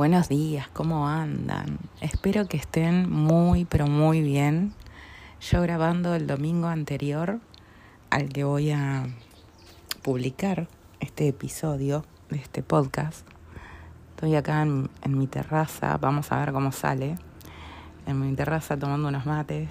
Buenos 0.00 0.30
días, 0.30 0.66
¿cómo 0.72 1.08
andan? 1.08 1.78
Espero 2.00 2.48
que 2.48 2.56
estén 2.56 3.10
muy, 3.10 3.66
pero 3.66 3.86
muy 3.86 4.22
bien. 4.22 4.72
Yo 5.42 5.60
grabando 5.60 6.14
el 6.14 6.26
domingo 6.26 6.68
anterior 6.68 7.38
al 8.08 8.30
que 8.30 8.44
voy 8.44 8.70
a 8.70 9.08
publicar 10.00 10.68
este 11.00 11.28
episodio 11.28 12.06
de 12.30 12.38
este 12.38 12.62
podcast. 12.62 13.28
Estoy 14.14 14.36
acá 14.36 14.62
en, 14.62 14.88
mi 15.04 15.26
terraza, 15.26 15.98
vamos 15.98 16.32
a 16.32 16.38
ver 16.38 16.52
cómo 16.52 16.72
sale. 16.72 17.18
En 18.06 18.20
mi 18.20 18.34
terraza 18.34 18.78
tomando 18.78 19.08
unos 19.08 19.26
mates, 19.26 19.68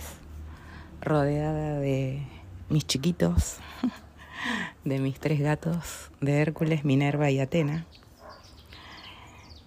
rodeada 1.02 1.80
de 1.80 2.22
mis 2.70 2.86
chiquitos, 2.86 3.58
de 4.86 5.00
mis 5.00 5.20
tres 5.20 5.40
gatos, 5.40 6.12
de 6.22 6.40
Hércules, 6.40 6.86
Minerva 6.86 7.32
y 7.32 7.40
Atena. 7.40 7.88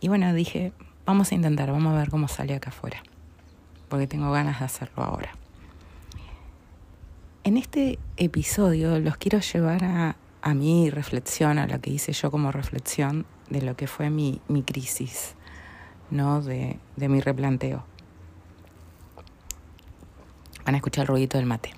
Y 0.02 0.08
bueno, 0.08 0.34
dije, 0.34 0.72
vamos 1.06 1.30
a 1.30 1.36
intentar, 1.36 1.70
vamos 1.70 1.94
a 1.94 1.98
ver 1.98 2.10
cómo 2.10 2.26
sale 2.26 2.56
acá 2.56 2.70
afuera, 2.70 3.00
porque 3.88 4.08
tengo 4.08 4.32
ganas 4.32 4.58
de 4.58 4.64
hacerlo 4.64 5.04
ahora. 5.04 5.30
En 7.44 7.56
este 7.56 8.00
episodio 8.16 8.98
los 8.98 9.16
quiero 9.16 9.38
llevar 9.38 9.84
a, 9.84 10.16
a 10.42 10.54
mi 10.54 10.90
reflexión, 10.90 11.56
a 11.58 11.68
lo 11.68 11.80
que 11.80 11.90
hice 11.90 12.12
yo 12.12 12.32
como 12.32 12.50
reflexión 12.50 13.26
de 13.48 13.62
lo 13.62 13.76
que 13.76 13.86
fue 13.86 14.10
mi, 14.10 14.40
mi 14.48 14.64
crisis, 14.64 15.36
¿no? 16.10 16.42
De, 16.42 16.80
de 16.96 17.08
mi 17.08 17.20
replanteo. 17.20 17.84
Van 20.66 20.74
a 20.74 20.78
escuchar 20.78 21.02
el 21.02 21.08
ruidito 21.08 21.38
del 21.38 21.46
mate. 21.46 21.70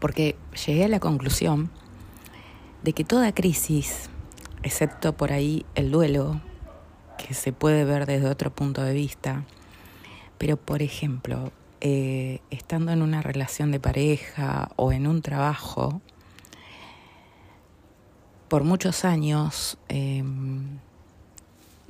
Porque 0.00 0.34
llegué 0.66 0.86
a 0.86 0.88
la 0.88 0.98
conclusión 0.98 1.70
de 2.82 2.92
que 2.94 3.04
toda 3.04 3.32
crisis, 3.32 4.10
excepto 4.62 5.16
por 5.16 5.32
ahí 5.32 5.64
el 5.74 5.90
duelo, 5.90 6.40
que 7.18 7.34
se 7.34 7.52
puede 7.52 7.84
ver 7.84 8.06
desde 8.06 8.28
otro 8.28 8.50
punto 8.50 8.82
de 8.82 8.94
vista, 8.94 9.44
pero 10.38 10.56
por 10.56 10.82
ejemplo, 10.82 11.52
eh, 11.80 12.40
estando 12.50 12.92
en 12.92 13.02
una 13.02 13.22
relación 13.22 13.70
de 13.70 13.80
pareja 13.80 14.70
o 14.76 14.92
en 14.92 15.06
un 15.06 15.22
trabajo, 15.22 16.00
por 18.48 18.64
muchos 18.64 19.04
años 19.04 19.78
eh, 19.88 20.24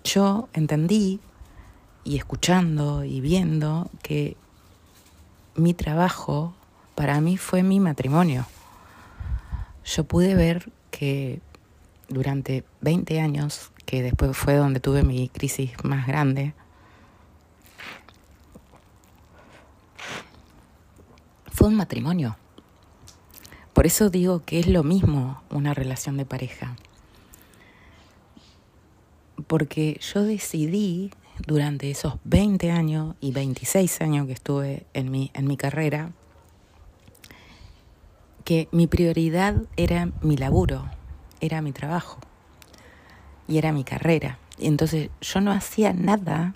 yo 0.05 0.49
entendí 0.53 1.21
y 2.05 2.17
escuchando 2.17 3.05
y 3.05 3.21
viendo 3.21 3.91
que 4.03 4.37
mi 5.55 5.75
trabajo 5.75 6.55
para 6.95 7.21
mí 7.21 7.37
fue 7.37 7.63
mi 7.63 7.81
matrimonio. 7.81 8.47
Yo 9.85 10.05
pude 10.05 10.35
ver 10.35 10.71
que 10.91 11.41
durante 12.11 12.65
20 12.83 13.21
años, 13.21 13.73
que 13.87 14.03
después 14.03 14.37
fue 14.37 14.55
donde 14.55 14.81
tuve 14.81 15.03
mi 15.03 15.29
crisis 15.29 15.73
más 15.83 16.07
grande, 16.07 16.53
fue 21.51 21.69
un 21.69 21.77
matrimonio. 21.77 22.37
Por 23.73 23.87
eso 23.87 24.11
digo 24.11 24.43
que 24.45 24.59
es 24.59 24.67
lo 24.67 24.83
mismo 24.83 25.43
una 25.51 25.73
relación 25.73 26.17
de 26.17 26.27
pareja. 26.27 26.77
Porque 29.47 29.99
yo 30.01 30.23
decidí 30.23 31.11
durante 31.47 31.91
esos 31.91 32.15
20 32.25 32.71
años 32.71 33.15
y 33.21 33.33
26 33.33 34.01
años 34.03 34.27
que 34.27 34.33
estuve 34.33 34.87
en 34.93 35.11
mi, 35.11 35.31
en 35.33 35.47
mi 35.47 35.57
carrera, 35.57 36.13
que 38.45 38.69
mi 38.73 38.87
prioridad 38.87 39.63
era 39.77 40.11
mi 40.23 40.37
laburo, 40.37 40.91
era 41.41 41.63
mi 41.63 41.73
trabajo 41.73 42.19
y 43.49 43.59
era 43.59 43.73
mi 43.73 43.85
carrera. 43.85 44.39
Y 44.59 44.67
entonces 44.67 45.11
yo 45.21 45.41
no 45.41 45.53
hacía 45.53 45.93
nada 45.93 46.55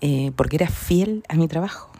eh, 0.00 0.32
porque 0.36 0.56
era 0.56 0.68
fiel 0.68 1.24
a 1.28 1.34
mi 1.34 1.48
trabajo. 1.48 1.90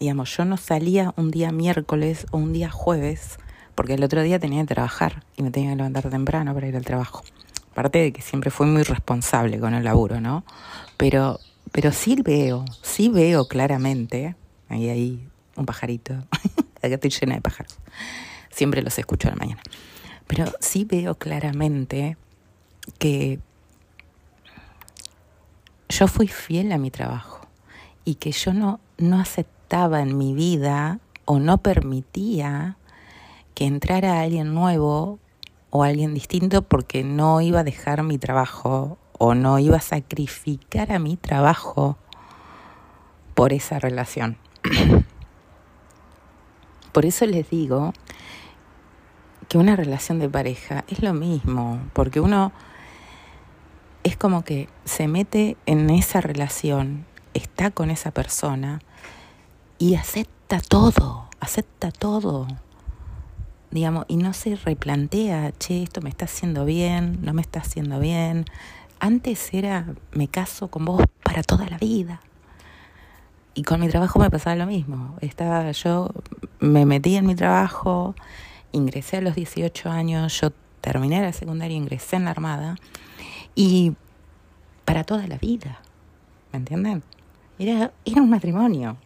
Digamos, 0.00 0.36
yo 0.36 0.44
no 0.44 0.56
salía 0.56 1.12
un 1.16 1.30
día 1.30 1.50
miércoles 1.50 2.26
o 2.30 2.38
un 2.38 2.52
día 2.52 2.70
jueves 2.70 3.38
porque 3.78 3.94
el 3.94 4.02
otro 4.02 4.22
día 4.22 4.40
tenía 4.40 4.62
que 4.62 4.74
trabajar 4.74 5.24
y 5.36 5.42
me 5.44 5.52
tenía 5.52 5.70
que 5.70 5.76
levantar 5.76 6.10
temprano 6.10 6.52
para 6.52 6.66
ir 6.66 6.74
al 6.74 6.84
trabajo. 6.84 7.22
Aparte 7.70 8.00
de 8.00 8.12
que 8.12 8.22
siempre 8.22 8.50
fui 8.50 8.66
muy 8.66 8.82
responsable 8.82 9.60
con 9.60 9.72
el 9.72 9.84
laburo, 9.84 10.20
¿no? 10.20 10.42
Pero, 10.96 11.38
pero 11.70 11.92
sí 11.92 12.16
veo, 12.20 12.64
sí 12.82 13.08
veo 13.08 13.46
claramente, 13.46 14.34
ahí 14.68 14.88
hay 14.88 15.28
un 15.54 15.64
pajarito, 15.64 16.14
acá 16.82 16.94
estoy 16.94 17.10
llena 17.10 17.36
de 17.36 17.40
pájaros, 17.40 17.78
siempre 18.50 18.82
los 18.82 18.98
escucho 18.98 19.28
a 19.28 19.30
la 19.30 19.36
mañana, 19.36 19.62
pero 20.28 20.44
sí 20.60 20.84
veo 20.84 21.16
claramente 21.16 22.16
que 22.98 23.40
yo 25.88 26.06
fui 26.06 26.28
fiel 26.28 26.70
a 26.70 26.78
mi 26.78 26.90
trabajo 26.90 27.40
y 28.04 28.16
que 28.16 28.30
yo 28.30 28.52
no, 28.52 28.78
no 28.98 29.18
aceptaba 29.18 30.00
en 30.02 30.16
mi 30.16 30.34
vida 30.34 31.00
o 31.24 31.40
no 31.40 31.58
permitía 31.58 32.76
que 33.54 33.64
entrara 33.66 34.20
alguien 34.20 34.54
nuevo 34.54 35.18
o 35.70 35.82
alguien 35.82 36.14
distinto 36.14 36.62
porque 36.62 37.02
no 37.04 37.40
iba 37.40 37.60
a 37.60 37.64
dejar 37.64 38.02
mi 38.02 38.18
trabajo 38.18 38.98
o 39.18 39.34
no 39.34 39.58
iba 39.58 39.78
a 39.78 39.80
sacrificar 39.80 40.92
a 40.92 40.98
mi 40.98 41.16
trabajo 41.16 41.96
por 43.34 43.52
esa 43.52 43.78
relación. 43.78 44.36
Por 46.92 47.04
eso 47.04 47.26
les 47.26 47.48
digo 47.50 47.92
que 49.48 49.58
una 49.58 49.76
relación 49.76 50.18
de 50.18 50.28
pareja 50.28 50.84
es 50.88 51.02
lo 51.02 51.14
mismo, 51.14 51.80
porque 51.92 52.20
uno 52.20 52.52
es 54.04 54.16
como 54.16 54.44
que 54.44 54.68
se 54.84 55.08
mete 55.08 55.56
en 55.66 55.90
esa 55.90 56.20
relación, 56.20 57.06
está 57.34 57.70
con 57.70 57.90
esa 57.90 58.10
persona 58.10 58.80
y 59.78 59.94
acepta 59.94 60.60
todo, 60.60 61.28
acepta 61.40 61.90
todo 61.90 62.46
digamos, 63.70 64.04
y 64.08 64.16
no 64.16 64.32
se 64.32 64.56
replantea, 64.56 65.52
che, 65.58 65.82
esto 65.82 66.00
me 66.00 66.10
está 66.10 66.24
haciendo 66.24 66.64
bien, 66.64 67.18
no 67.22 67.34
me 67.34 67.42
está 67.42 67.60
haciendo 67.60 68.00
bien. 68.00 68.44
Antes 69.00 69.52
era, 69.52 69.86
me 70.12 70.28
caso 70.28 70.68
con 70.68 70.84
vos 70.84 71.02
para 71.22 71.42
toda 71.42 71.66
la 71.68 71.78
vida. 71.78 72.20
Y 73.54 73.62
con 73.64 73.80
mi 73.80 73.88
trabajo 73.88 74.18
me 74.18 74.30
pasaba 74.30 74.56
lo 74.56 74.66
mismo. 74.66 75.16
Estaba 75.20 75.70
yo, 75.72 76.10
me 76.60 76.86
metí 76.86 77.16
en 77.16 77.26
mi 77.26 77.34
trabajo, 77.34 78.14
ingresé 78.72 79.18
a 79.18 79.20
los 79.20 79.34
18 79.34 79.90
años, 79.90 80.40
yo 80.40 80.52
terminé 80.80 81.20
la 81.20 81.32
secundaria, 81.32 81.76
ingresé 81.76 82.16
en 82.16 82.24
la 82.24 82.30
Armada, 82.30 82.76
y 83.54 83.94
para 84.84 85.04
toda 85.04 85.26
la 85.26 85.38
vida, 85.38 85.80
¿me 86.52 86.58
entienden? 86.58 87.02
Era, 87.58 87.92
era 88.04 88.22
un 88.22 88.30
matrimonio. 88.30 88.96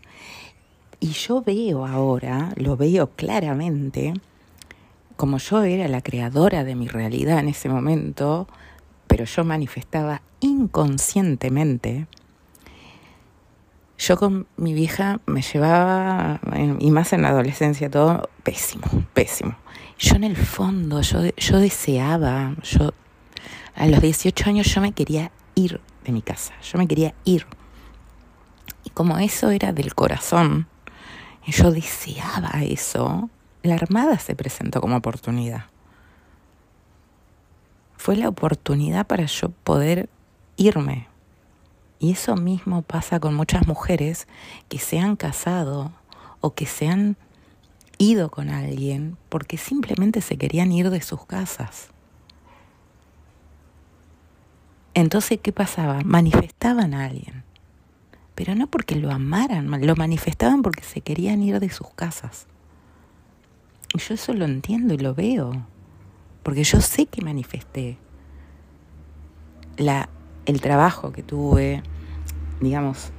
Y 1.00 1.08
yo 1.08 1.42
veo 1.42 1.86
ahora, 1.86 2.52
lo 2.56 2.76
veo 2.76 3.10
claramente, 3.10 4.14
como 5.16 5.38
yo 5.38 5.62
era 5.62 5.88
la 5.88 6.02
creadora 6.02 6.64
de 6.64 6.76
mi 6.76 6.86
realidad 6.86 7.38
en 7.40 7.48
ese 7.48 7.68
momento, 7.68 8.46
pero 9.08 9.24
yo 9.24 9.44
manifestaba 9.44 10.22
inconscientemente, 10.40 12.06
yo 14.02 14.16
con 14.16 14.48
mi 14.56 14.74
vieja 14.74 15.20
me 15.26 15.42
llevaba, 15.42 16.40
y 16.80 16.90
más 16.90 17.12
en 17.12 17.22
la 17.22 17.28
adolescencia, 17.28 17.88
todo 17.88 18.28
pésimo, 18.42 18.84
pésimo. 19.14 19.54
Yo 19.96 20.16
en 20.16 20.24
el 20.24 20.36
fondo, 20.36 21.00
yo, 21.02 21.20
yo 21.36 21.60
deseaba, 21.60 22.56
yo 22.64 22.92
a 23.76 23.86
los 23.86 24.00
18 24.00 24.50
años 24.50 24.66
yo 24.74 24.80
me 24.80 24.90
quería 24.90 25.30
ir 25.54 25.80
de 26.04 26.10
mi 26.10 26.20
casa, 26.20 26.52
yo 26.62 26.78
me 26.78 26.88
quería 26.88 27.14
ir. 27.24 27.46
Y 28.82 28.90
como 28.90 29.18
eso 29.18 29.50
era 29.50 29.72
del 29.72 29.94
corazón, 29.94 30.66
yo 31.46 31.70
deseaba 31.70 32.50
eso, 32.64 33.30
la 33.62 33.76
Armada 33.76 34.18
se 34.18 34.34
presentó 34.34 34.80
como 34.80 34.96
oportunidad. 34.96 35.66
Fue 37.96 38.16
la 38.16 38.28
oportunidad 38.28 39.06
para 39.06 39.26
yo 39.26 39.50
poder 39.62 40.08
irme. 40.56 41.11
Y 42.02 42.10
eso 42.10 42.34
mismo 42.34 42.82
pasa 42.82 43.20
con 43.20 43.32
muchas 43.32 43.68
mujeres 43.68 44.26
que 44.68 44.80
se 44.80 44.98
han 44.98 45.14
casado 45.14 45.92
o 46.40 46.52
que 46.52 46.66
se 46.66 46.88
han 46.88 47.16
ido 47.96 48.28
con 48.28 48.50
alguien 48.50 49.16
porque 49.28 49.56
simplemente 49.56 50.20
se 50.20 50.36
querían 50.36 50.72
ir 50.72 50.90
de 50.90 51.00
sus 51.00 51.24
casas. 51.26 51.90
Entonces, 54.94 55.38
¿qué 55.40 55.52
pasaba? 55.52 56.00
Manifestaban 56.04 56.92
a 56.92 57.04
alguien, 57.04 57.44
pero 58.34 58.56
no 58.56 58.66
porque 58.66 58.96
lo 58.96 59.12
amaran, 59.12 59.70
lo 59.86 59.94
manifestaban 59.94 60.62
porque 60.62 60.82
se 60.82 61.02
querían 61.02 61.40
ir 61.40 61.60
de 61.60 61.70
sus 61.70 61.90
casas. 61.90 62.48
Y 63.94 64.00
yo 64.00 64.14
eso 64.14 64.34
lo 64.34 64.44
entiendo 64.44 64.92
y 64.92 64.98
lo 64.98 65.14
veo, 65.14 65.68
porque 66.42 66.64
yo 66.64 66.80
sé 66.80 67.06
que 67.06 67.22
manifesté 67.22 67.96
la, 69.76 70.08
el 70.46 70.60
trabajo 70.60 71.12
que 71.12 71.22
tuve, 71.22 71.84
digamos, 72.62 73.10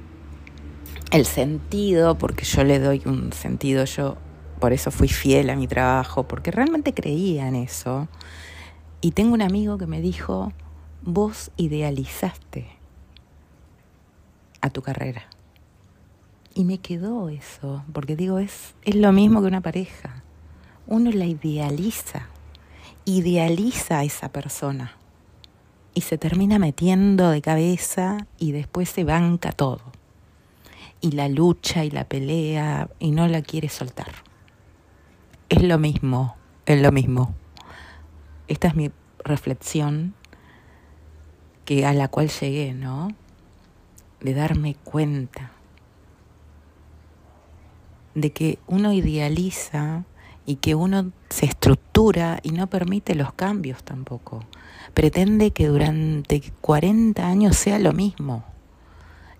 el 1.10 1.26
sentido, 1.26 2.16
porque 2.18 2.44
yo 2.44 2.64
le 2.64 2.78
doy 2.78 3.02
un 3.04 3.32
sentido, 3.32 3.84
yo 3.84 4.16
por 4.58 4.72
eso 4.72 4.90
fui 4.90 5.08
fiel 5.08 5.50
a 5.50 5.56
mi 5.56 5.68
trabajo, 5.68 6.24
porque 6.24 6.50
realmente 6.50 6.94
creía 6.94 7.46
en 7.46 7.54
eso. 7.54 8.08
Y 9.00 9.12
tengo 9.12 9.34
un 9.34 9.42
amigo 9.42 9.78
que 9.78 9.86
me 9.86 10.00
dijo, 10.00 10.52
vos 11.02 11.50
idealizaste 11.56 12.66
a 14.60 14.70
tu 14.70 14.82
carrera. 14.82 15.24
Y 16.54 16.64
me 16.64 16.78
quedó 16.78 17.28
eso, 17.28 17.84
porque 17.92 18.16
digo, 18.16 18.38
es, 18.38 18.74
es 18.84 18.94
lo 18.94 19.12
mismo 19.12 19.40
que 19.40 19.48
una 19.48 19.60
pareja. 19.60 20.22
Uno 20.86 21.10
la 21.10 21.26
idealiza, 21.26 22.28
idealiza 23.04 23.98
a 23.98 24.04
esa 24.04 24.30
persona 24.30 24.96
y 25.94 26.02
se 26.02 26.18
termina 26.18 26.58
metiendo 26.58 27.30
de 27.30 27.40
cabeza 27.40 28.26
y 28.38 28.52
después 28.52 28.88
se 28.88 29.04
banca 29.04 29.52
todo. 29.52 29.80
Y 31.00 31.12
la 31.12 31.28
lucha 31.28 31.84
y 31.84 31.90
la 31.90 32.04
pelea 32.04 32.90
y 32.98 33.12
no 33.12 33.28
la 33.28 33.42
quiere 33.42 33.68
soltar. 33.68 34.10
Es 35.48 35.62
lo 35.62 35.78
mismo, 35.78 36.36
es 36.66 36.80
lo 36.82 36.90
mismo. 36.90 37.34
Esta 38.48 38.68
es 38.68 38.74
mi 38.74 38.90
reflexión 39.24 40.14
que 41.64 41.86
a 41.86 41.92
la 41.92 42.08
cual 42.08 42.28
llegué, 42.28 42.74
¿no? 42.74 43.08
De 44.20 44.34
darme 44.34 44.74
cuenta 44.84 45.52
de 48.14 48.32
que 48.32 48.58
uno 48.66 48.92
idealiza 48.92 50.04
y 50.46 50.56
que 50.56 50.74
uno 50.74 51.12
se 51.30 51.46
estructura 51.46 52.38
y 52.42 52.50
no 52.50 52.68
permite 52.68 53.14
los 53.14 53.32
cambios 53.32 53.82
tampoco. 53.82 54.44
Pretende 54.92 55.52
que 55.52 55.68
durante 55.68 56.42
40 56.60 57.26
años 57.26 57.56
sea 57.56 57.78
lo 57.78 57.92
mismo 57.92 58.44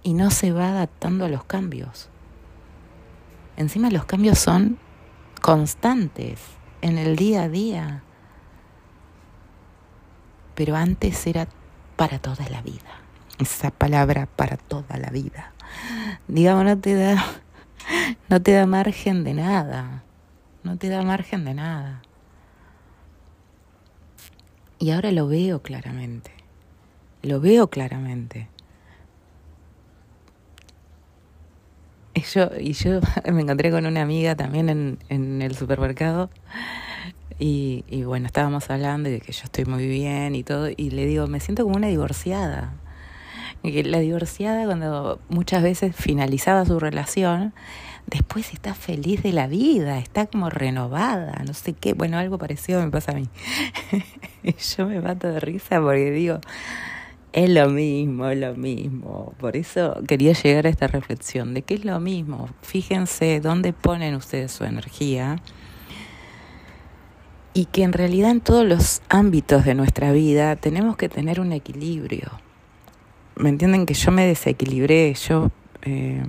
y 0.03 0.15
no 0.15 0.31
se 0.31 0.53
va 0.53 0.69
adaptando 0.69 1.25
a 1.25 1.29
los 1.29 1.45
cambios. 1.45 2.09
Encima 3.57 3.91
los 3.91 4.05
cambios 4.05 4.39
son 4.39 4.79
constantes 5.41 6.41
en 6.81 6.99
el 6.99 7.17
día 7.17 7.45
a 7.45 7.49
día. 7.49 8.03
Pero 10.55 10.77
antes 10.77 11.27
era 11.27 11.49
para 11.97 12.19
toda 12.19 12.49
la 12.49 12.63
vida. 12.63 13.01
Esa 13.39 13.71
palabra 13.71 14.27
para 14.27 14.57
toda 14.57 14.97
la 14.99 15.11
vida. 15.11 15.53
Digamos, 16.29 16.65
no 16.65 16.79
te 16.79 16.95
da, 16.95 17.25
no 18.29 18.43
te 18.43 18.53
da 18.53 18.67
margen 18.67 19.25
de 19.25 19.35
nada. 19.35 20.05
No 20.63 20.79
te 20.79 20.89
da 20.89 21.03
margen 21.03 21.45
de 21.45 21.55
nada. 21.55 22.03
Y 24.85 24.91
ahora 24.91 25.13
lo 25.13 25.27
veo 25.27 25.63
claramente. 25.63 26.31
Lo 27.23 27.41
veo 27.41 27.71
claramente. 27.71 28.49
Y 32.13 32.21
yo, 32.21 32.51
y 32.61 32.75
yo 32.75 33.01
me 33.33 33.41
encontré 33.41 33.71
con 33.71 33.87
una 33.87 34.03
amiga 34.03 34.35
también 34.35 34.69
en, 34.69 34.99
en 35.09 35.41
el 35.41 35.57
supermercado 35.57 36.29
y, 37.39 37.87
y, 37.89 38.03
bueno, 38.03 38.27
estábamos 38.27 38.69
hablando 38.69 39.09
de 39.09 39.23
que 39.23 39.33
yo 39.33 39.45
estoy 39.45 39.65
muy 39.65 39.89
bien 39.89 40.35
y 40.35 40.43
todo, 40.43 40.69
y 40.69 40.91
le 40.91 41.07
digo, 41.07 41.29
me 41.29 41.41
siento 41.41 41.65
como 41.65 41.77
una 41.77 41.89
divorciada. 41.89 42.75
La 43.63 44.01
divorciada 44.01 44.67
cuando 44.67 45.19
muchas 45.31 45.63
veces 45.63 45.97
finalizaba 45.97 46.67
su 46.67 46.79
relación, 46.79 47.55
después 48.07 48.53
está 48.53 48.75
feliz 48.75 49.23
de 49.23 49.33
la 49.33 49.47
vida, 49.47 49.99
está 49.99 50.27
como 50.27 50.51
renovada, 50.51 51.43
no 51.47 51.55
sé 51.55 51.73
qué, 51.73 51.95
bueno, 51.95 52.19
algo 52.19 52.39
parecido 52.39 52.83
me 52.83 52.91
pasa 52.91 53.13
a 53.13 53.15
mí. 53.15 53.29
yo 54.77 54.87
me 54.87 55.01
mato 55.01 55.29
de 55.29 55.41
risa 55.41 55.81
porque 55.81 56.11
digo, 56.11 56.41
es 57.33 57.51
lo 57.51 57.69
mismo, 57.69 58.29
es 58.29 58.39
lo 58.39 58.55
mismo. 58.55 59.35
Por 59.39 59.57
eso 59.57 60.01
quería 60.07 60.33
llegar 60.35 60.67
a 60.67 60.69
esta 60.69 60.87
reflexión 60.87 61.53
de 61.53 61.63
que 61.63 61.75
es 61.75 61.85
lo 61.85 61.99
mismo. 61.99 62.49
Fíjense 62.63 63.41
dónde 63.41 63.73
ponen 63.73 64.15
ustedes 64.15 64.53
su 64.53 64.65
energía 64.65 65.41
y 67.53 67.67
que 67.67 67.83
en 67.83 67.93
realidad 67.93 68.31
en 68.31 68.41
todos 68.41 68.65
los 68.65 69.03
ámbitos 69.09 69.65
de 69.65 69.75
nuestra 69.75 70.13
vida 70.13 70.57
tenemos 70.57 70.97
que 70.97 71.09
tener 71.09 71.41
un 71.41 71.53
equilibrio. 71.53 72.31
¿Me 73.37 73.49
entienden 73.49 73.87
que 73.87 73.95
yo 73.95 74.13
me 74.13 74.27
desequilibré? 74.27 75.15
Yo 75.15 75.51
eh, 75.83 76.25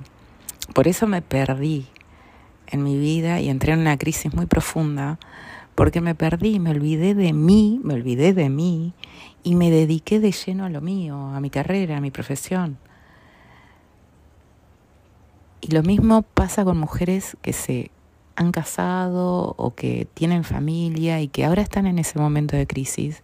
por 0.73 0.88
eso 0.88 1.07
me 1.07 1.21
perdí 1.21 1.88
en 2.67 2.83
mi 2.83 2.97
vida 2.97 3.39
y 3.39 3.50
entré 3.50 3.73
en 3.73 3.79
una 3.79 3.97
crisis 3.97 4.33
muy 4.33 4.45
profunda 4.45 5.19
porque 5.75 6.00
me 6.00 6.15
perdí, 6.15 6.59
me 6.59 6.71
olvidé 6.71 7.13
de 7.13 7.33
mí, 7.33 7.81
me 7.83 7.94
olvidé 7.94 8.33
de 8.33 8.50
mí 8.50 8.94
y 9.44 9.56
me 9.56 9.69
dediqué 9.69 10.19
de 10.19 10.31
lleno 10.31 10.65
a 10.65 10.69
lo 10.69 10.81
mío, 10.81 11.17
a 11.17 11.41
mi 11.41 11.50
carrera, 11.50 11.97
a 11.97 12.01
mi 12.01 12.12
profesión. 12.12 12.77
Y 15.59 15.71
lo 15.71 15.83
mismo 15.83 16.21
pasa 16.21 16.63
con 16.63 16.77
mujeres 16.77 17.38
que 17.41 17.51
se 17.51 17.91
han 18.35 18.51
casado 18.51 19.53
o 19.57 19.75
que 19.75 20.07
tienen 20.13 20.44
familia 20.44 21.21
y 21.21 21.27
que 21.27 21.45
ahora 21.45 21.61
están 21.61 21.88
en 21.88 22.00
ese 22.00 22.19
momento 22.19 22.56
de 22.56 22.68
crisis, 22.68 23.23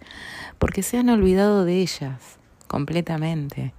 porque 0.58 0.84
se 0.84 0.98
han 0.98 1.10
olvidado 1.10 1.66
de 1.66 1.82
ellas 1.82 2.38
completamente. 2.68 3.74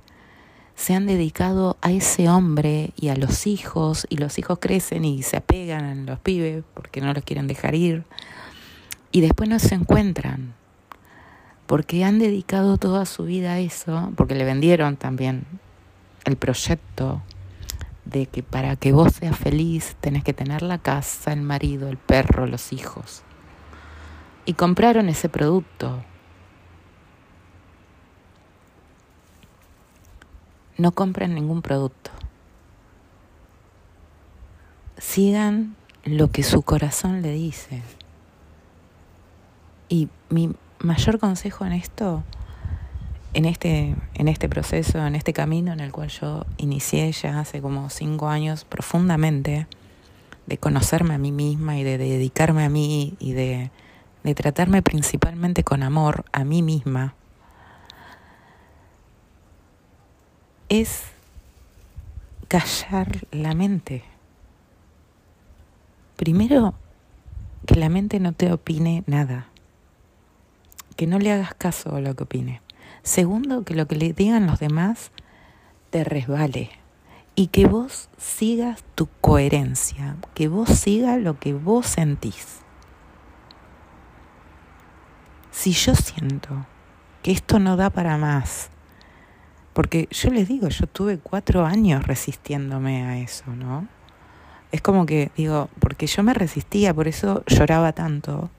Se 0.74 0.94
han 0.94 1.06
dedicado 1.06 1.76
a 1.80 1.90
ese 1.92 2.28
hombre 2.28 2.92
y 2.96 3.08
a 3.08 3.16
los 3.16 3.46
hijos, 3.46 4.06
y 4.08 4.16
los 4.16 4.38
hijos 4.38 4.58
crecen 4.60 5.04
y 5.04 5.22
se 5.22 5.36
apegan 5.36 5.84
a 5.84 5.94
los 5.94 6.18
pibes 6.18 6.64
porque 6.74 7.00
no 7.00 7.12
los 7.12 7.24
quieren 7.24 7.46
dejar 7.46 7.74
ir, 7.74 8.04
y 9.10 9.20
después 9.20 9.48
no 9.48 9.58
se 9.58 9.74
encuentran, 9.74 10.54
porque 11.66 12.04
han 12.04 12.18
dedicado 12.18 12.78
toda 12.78 13.06
su 13.06 13.24
vida 13.24 13.52
a 13.52 13.58
eso, 13.58 14.12
porque 14.16 14.34
le 14.34 14.44
vendieron 14.44 14.96
también 14.96 15.44
el 16.24 16.36
proyecto 16.36 17.22
de 18.04 18.26
que 18.26 18.42
para 18.42 18.76
que 18.76 18.92
vos 18.92 19.12
seas 19.14 19.36
feliz 19.36 19.96
tenés 20.00 20.24
que 20.24 20.32
tener 20.32 20.62
la 20.62 20.78
casa, 20.78 21.32
el 21.32 21.42
marido, 21.42 21.88
el 21.88 21.96
perro, 21.96 22.46
los 22.46 22.72
hijos. 22.72 23.22
Y 24.44 24.54
compraron 24.54 25.08
ese 25.08 25.28
producto. 25.28 26.02
No 30.82 30.90
compren 30.90 31.32
ningún 31.32 31.62
producto. 31.62 32.10
Sigan 34.98 35.76
lo 36.02 36.32
que 36.32 36.42
su 36.42 36.62
corazón 36.62 37.22
le 37.22 37.30
dice. 37.30 37.82
Y 39.88 40.08
mi 40.28 40.50
mayor 40.80 41.20
consejo 41.20 41.64
en 41.64 41.74
esto 41.74 42.24
en 43.32 43.44
este, 43.44 43.94
en 44.14 44.26
este 44.26 44.48
proceso, 44.48 45.06
en 45.06 45.14
este 45.14 45.32
camino 45.32 45.72
en 45.72 45.78
el 45.78 45.92
cual 45.92 46.08
yo 46.08 46.46
inicié 46.56 47.12
ya 47.12 47.38
hace 47.38 47.60
como 47.60 47.88
cinco 47.88 48.28
años 48.28 48.64
profundamente, 48.64 49.68
de 50.48 50.58
conocerme 50.58 51.14
a 51.14 51.18
mí 51.18 51.30
misma 51.30 51.78
y 51.78 51.84
de 51.84 51.96
dedicarme 51.96 52.64
a 52.64 52.68
mí 52.68 53.14
y 53.20 53.34
de, 53.34 53.70
de 54.24 54.34
tratarme 54.34 54.82
principalmente 54.82 55.62
con 55.62 55.84
amor 55.84 56.24
a 56.32 56.42
mí 56.42 56.60
misma, 56.60 57.14
es 60.80 61.02
callar 62.48 63.26
la 63.30 63.54
mente. 63.54 64.04
Primero, 66.16 66.72
que 67.66 67.74
la 67.74 67.90
mente 67.90 68.20
no 68.20 68.32
te 68.32 68.50
opine 68.50 69.04
nada, 69.06 69.48
que 70.96 71.06
no 71.06 71.18
le 71.18 71.30
hagas 71.30 71.52
caso 71.52 71.94
a 71.94 72.00
lo 72.00 72.16
que 72.16 72.22
opine. 72.22 72.62
Segundo, 73.02 73.64
que 73.64 73.74
lo 73.74 73.86
que 73.86 73.96
le 73.96 74.14
digan 74.14 74.46
los 74.46 74.60
demás 74.60 75.10
te 75.90 76.04
resbale 76.04 76.70
y 77.34 77.48
que 77.48 77.66
vos 77.66 78.08
sigas 78.16 78.82
tu 78.94 79.08
coherencia, 79.20 80.16
que 80.32 80.48
vos 80.48 80.70
sigas 80.70 81.20
lo 81.20 81.38
que 81.38 81.52
vos 81.52 81.84
sentís. 81.84 82.60
Si 85.50 85.72
yo 85.72 85.94
siento 85.94 86.64
que 87.22 87.32
esto 87.32 87.58
no 87.58 87.76
da 87.76 87.90
para 87.90 88.16
más, 88.16 88.71
porque 89.72 90.08
yo 90.10 90.30
les 90.30 90.48
digo, 90.48 90.68
yo 90.68 90.86
tuve 90.86 91.18
cuatro 91.18 91.64
años 91.64 92.06
resistiéndome 92.06 93.04
a 93.04 93.18
eso, 93.18 93.44
¿no? 93.54 93.88
Es 94.70 94.80
como 94.80 95.06
que 95.06 95.30
digo, 95.36 95.68
porque 95.80 96.06
yo 96.06 96.22
me 96.22 96.34
resistía, 96.34 96.94
por 96.94 97.08
eso 97.08 97.42
lloraba 97.46 97.92
tanto. 97.92 98.50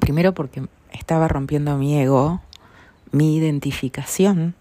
Primero 0.00 0.34
porque 0.34 0.66
estaba 0.90 1.28
rompiendo 1.28 1.76
mi 1.78 1.98
ego, 1.98 2.40
mi 3.12 3.36
identificación, 3.36 4.54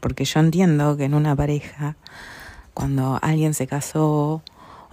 porque 0.00 0.24
yo 0.24 0.40
entiendo 0.40 0.96
que 0.96 1.04
en 1.04 1.14
una 1.14 1.34
pareja, 1.34 1.96
cuando 2.74 3.18
alguien 3.22 3.54
se 3.54 3.66
casó 3.66 4.42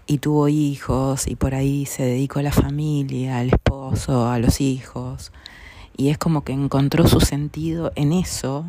y 0.07 0.19
tuvo 0.19 0.47
hijos 0.47 1.27
y 1.27 1.35
por 1.35 1.55
ahí 1.55 1.85
se 1.85 2.03
dedicó 2.03 2.39
a 2.39 2.43
la 2.43 2.51
familia, 2.51 3.39
al 3.39 3.49
esposo, 3.49 4.27
a 4.27 4.39
los 4.39 4.61
hijos, 4.61 5.31
y 5.97 6.09
es 6.09 6.17
como 6.17 6.43
que 6.43 6.53
encontró 6.53 7.07
su 7.07 7.21
sentido 7.21 7.91
en 7.95 8.13
eso, 8.13 8.65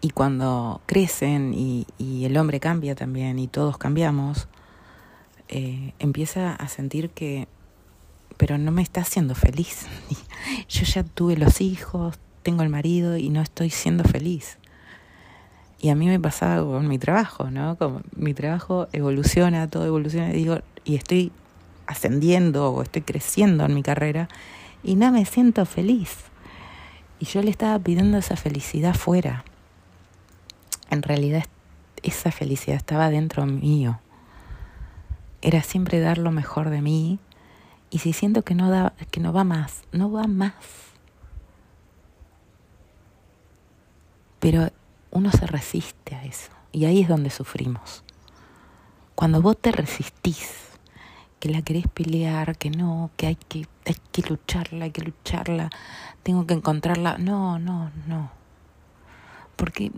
y 0.00 0.10
cuando 0.10 0.80
crecen 0.86 1.54
y, 1.54 1.86
el 2.24 2.36
hombre 2.36 2.60
cambia 2.60 2.94
también 2.94 3.38
y 3.38 3.48
todos 3.48 3.78
cambiamos, 3.78 4.48
eh, 5.48 5.94
empieza 5.98 6.54
a 6.54 6.68
sentir 6.68 7.10
que, 7.10 7.48
pero 8.36 8.58
no 8.58 8.70
me 8.70 8.82
está 8.82 9.00
haciendo 9.00 9.34
feliz. 9.34 9.86
Yo 10.68 10.84
ya 10.84 11.02
tuve 11.02 11.36
los 11.36 11.60
hijos, 11.60 12.18
tengo 12.42 12.62
el 12.62 12.68
marido 12.68 13.16
y 13.16 13.30
no 13.30 13.40
estoy 13.40 13.70
siendo 13.70 14.04
feliz. 14.04 14.58
Y 15.80 15.90
a 15.90 15.94
mí 15.94 16.06
me 16.06 16.18
pasaba 16.18 16.62
con 16.62 16.88
mi 16.88 16.98
trabajo, 16.98 17.50
¿no? 17.50 17.76
Como 17.76 18.02
mi 18.16 18.34
trabajo 18.34 18.88
evoluciona, 18.92 19.68
todo 19.68 19.86
evoluciona, 19.86 20.30
y 20.30 20.36
digo, 20.36 20.58
y 20.84 20.96
estoy 20.96 21.32
ascendiendo 21.86 22.70
o 22.70 22.82
estoy 22.82 23.02
creciendo 23.02 23.64
en 23.64 23.74
mi 23.74 23.82
carrera 23.82 24.28
y 24.82 24.94
no 24.96 25.10
me 25.10 25.24
siento 25.24 25.64
feliz. 25.66 26.16
Y 27.20 27.26
yo 27.26 27.42
le 27.42 27.50
estaba 27.50 27.78
pidiendo 27.78 28.18
esa 28.18 28.36
felicidad 28.36 28.94
fuera. 28.94 29.44
En 30.90 31.02
realidad 31.02 31.44
esa 32.02 32.30
felicidad 32.30 32.76
estaba 32.76 33.10
dentro 33.10 33.46
mío. 33.46 34.00
Era 35.42 35.62
siempre 35.62 36.00
dar 36.00 36.18
lo 36.18 36.30
mejor 36.30 36.70
de 36.70 36.82
mí. 36.82 37.18
Y 37.90 37.98
si 37.98 38.12
siento 38.12 38.42
que 38.42 38.54
no, 38.54 38.70
da, 38.70 38.94
que 39.10 39.20
no 39.20 39.32
va 39.32 39.44
más, 39.44 39.82
no 39.92 40.10
va 40.10 40.26
más. 40.26 40.54
Pero 44.40 44.70
uno 45.10 45.30
se 45.30 45.46
resiste 45.46 46.14
a 46.14 46.24
eso. 46.24 46.50
Y 46.72 46.84
ahí 46.84 47.00
es 47.00 47.08
donde 47.08 47.30
sufrimos. 47.30 48.04
Cuando 49.14 49.42
vos 49.42 49.56
te 49.58 49.72
resistís, 49.72 50.68
que 51.40 51.48
la 51.48 51.62
querés 51.62 51.86
pelear, 51.88 52.56
que 52.56 52.70
no, 52.70 53.10
que 53.16 53.26
hay 53.26 53.36
que, 53.36 53.66
hay 53.86 53.96
que 54.12 54.22
lucharla, 54.22 54.84
hay 54.84 54.90
que 54.90 55.02
lucharla, 55.02 55.70
tengo 56.22 56.46
que 56.46 56.54
encontrarla. 56.54 57.18
No, 57.18 57.58
no, 57.58 57.90
no. 58.06 58.30
Porque 59.56 59.92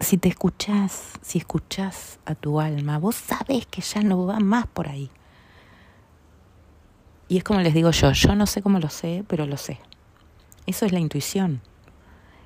si 0.00 0.18
te 0.18 0.28
escuchás, 0.28 1.12
si 1.22 1.38
escuchás 1.38 2.18
a 2.26 2.34
tu 2.34 2.60
alma, 2.60 2.98
vos 2.98 3.16
sabés 3.16 3.66
que 3.66 3.80
ya 3.80 4.02
no 4.02 4.26
va 4.26 4.40
más 4.40 4.66
por 4.66 4.88
ahí. 4.88 5.10
Y 7.28 7.38
es 7.38 7.44
como 7.44 7.60
les 7.60 7.74
digo 7.74 7.90
yo, 7.90 8.12
yo 8.12 8.34
no 8.34 8.46
sé 8.46 8.62
cómo 8.62 8.78
lo 8.78 8.90
sé, 8.90 9.24
pero 9.26 9.46
lo 9.46 9.56
sé. 9.56 9.80
Eso 10.66 10.86
es 10.86 10.92
la 10.92 11.00
intuición. 11.00 11.62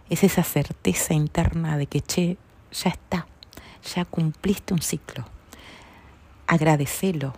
Es 0.09 0.25
esa 0.25 0.43
certeza 0.45 1.15
interna 1.15 1.77
de 1.77 1.87
que, 1.87 2.01
che, 2.01 2.39
ya 2.73 2.91
está, 2.91 3.27
ya 3.95 4.05
cumpliste 4.05 4.73
un 4.73 4.81
ciclo 4.81 5.25
agradecelo. 6.49 7.35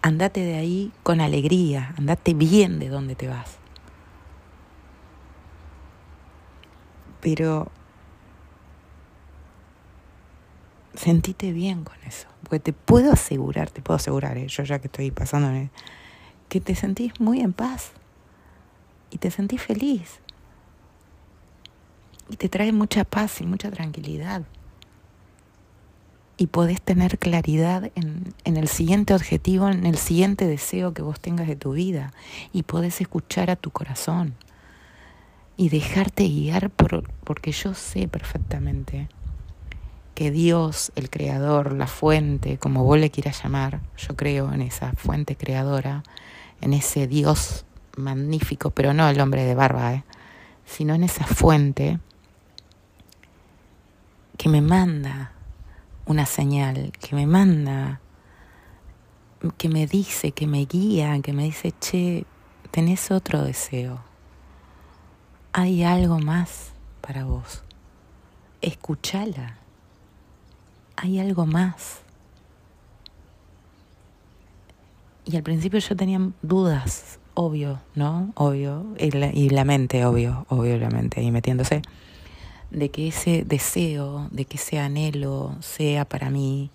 Andate 0.00 0.40
de 0.40 0.54
ahí 0.54 0.92
con 1.02 1.20
alegría, 1.20 1.94
andate 1.98 2.32
bien 2.32 2.78
de 2.78 2.88
donde 2.88 3.14
te 3.14 3.28
vas. 3.28 3.58
Pero 7.20 7.70
sentite 10.94 11.52
bien 11.52 11.84
con 11.84 11.96
eso, 12.06 12.28
porque 12.42 12.60
te 12.60 12.72
puedo 12.72 13.12
asegurar, 13.12 13.70
te 13.70 13.82
puedo 13.82 13.96
asegurar, 13.96 14.36
¿eh? 14.38 14.46
yo 14.48 14.62
ya 14.62 14.78
que 14.78 14.88
estoy 14.88 15.10
pasando, 15.10 15.70
que 16.48 16.60
te 16.60 16.74
sentís 16.74 17.18
muy 17.20 17.40
en 17.40 17.52
paz 17.52 17.92
y 19.10 19.18
te 19.18 19.30
sentís 19.30 19.62
feliz 19.62 20.20
y 22.28 22.36
te 22.36 22.48
trae 22.48 22.72
mucha 22.72 23.04
paz 23.04 23.40
y 23.40 23.46
mucha 23.46 23.70
tranquilidad 23.70 24.42
y 26.36 26.46
podés 26.48 26.80
tener 26.80 27.18
claridad 27.18 27.90
en, 27.94 28.34
en, 28.44 28.56
el 28.56 28.68
siguiente 28.68 29.14
objetivo, 29.14 29.68
en 29.68 29.86
el 29.86 29.96
siguiente 29.96 30.46
deseo 30.46 30.92
que 30.92 31.02
vos 31.02 31.20
tengas 31.20 31.46
de 31.46 31.56
tu 31.56 31.72
vida 31.72 32.12
y 32.52 32.64
podés 32.64 33.00
escuchar 33.00 33.50
a 33.50 33.56
tu 33.56 33.70
corazón 33.70 34.34
y 35.56 35.68
dejarte 35.68 36.24
guiar 36.24 36.70
por, 36.70 37.08
porque 37.24 37.52
yo 37.52 37.74
sé 37.74 38.08
perfectamente 38.08 39.08
que 40.22 40.30
Dios, 40.30 40.92
el 40.94 41.10
creador, 41.10 41.72
la 41.72 41.88
fuente, 41.88 42.56
como 42.56 42.84
vos 42.84 42.96
le 42.96 43.10
quieras 43.10 43.42
llamar, 43.42 43.80
yo 43.96 44.14
creo 44.14 44.52
en 44.52 44.62
esa 44.62 44.92
fuente 44.92 45.34
creadora, 45.34 46.04
en 46.60 46.74
ese 46.74 47.08
Dios 47.08 47.64
magnífico, 47.96 48.70
pero 48.70 48.94
no 48.94 49.08
el 49.08 49.20
hombre 49.20 49.42
de 49.42 49.56
barba, 49.56 49.94
¿eh? 49.94 50.04
sino 50.64 50.94
en 50.94 51.02
esa 51.02 51.26
fuente 51.26 51.98
que 54.38 54.48
me 54.48 54.60
manda 54.60 55.32
una 56.06 56.24
señal, 56.24 56.92
que 57.00 57.16
me 57.16 57.26
manda, 57.26 58.00
que 59.58 59.68
me 59.68 59.88
dice, 59.88 60.30
que 60.30 60.46
me 60.46 60.66
guía, 60.66 61.20
que 61.20 61.32
me 61.32 61.42
dice, 61.42 61.74
che, 61.80 62.26
tenés 62.70 63.10
otro 63.10 63.42
deseo. 63.42 64.04
Hay 65.52 65.82
algo 65.82 66.20
más 66.20 66.70
para 67.00 67.24
vos. 67.24 67.64
Escúchala. 68.60 69.61
Hay 70.96 71.18
algo 71.18 71.46
más. 71.46 72.00
Y 75.24 75.36
al 75.36 75.42
principio 75.42 75.78
yo 75.78 75.96
tenía 75.96 76.20
dudas, 76.42 77.18
obvio, 77.34 77.80
¿no? 77.94 78.32
Obvio. 78.34 78.86
Y 78.98 79.10
la, 79.12 79.32
y 79.32 79.50
la 79.50 79.64
mente, 79.64 80.04
obvio, 80.04 80.46
obvio 80.48 80.76
la 80.78 80.90
mente 80.90 81.20
ahí 81.20 81.30
metiéndose 81.30 81.82
de 82.72 82.90
que 82.90 83.08
ese 83.08 83.44
deseo, 83.44 84.28
de 84.30 84.46
que 84.46 84.56
ese 84.56 84.78
anhelo 84.78 85.56
sea 85.60 86.04
para 86.04 86.30
mí. 86.30 86.70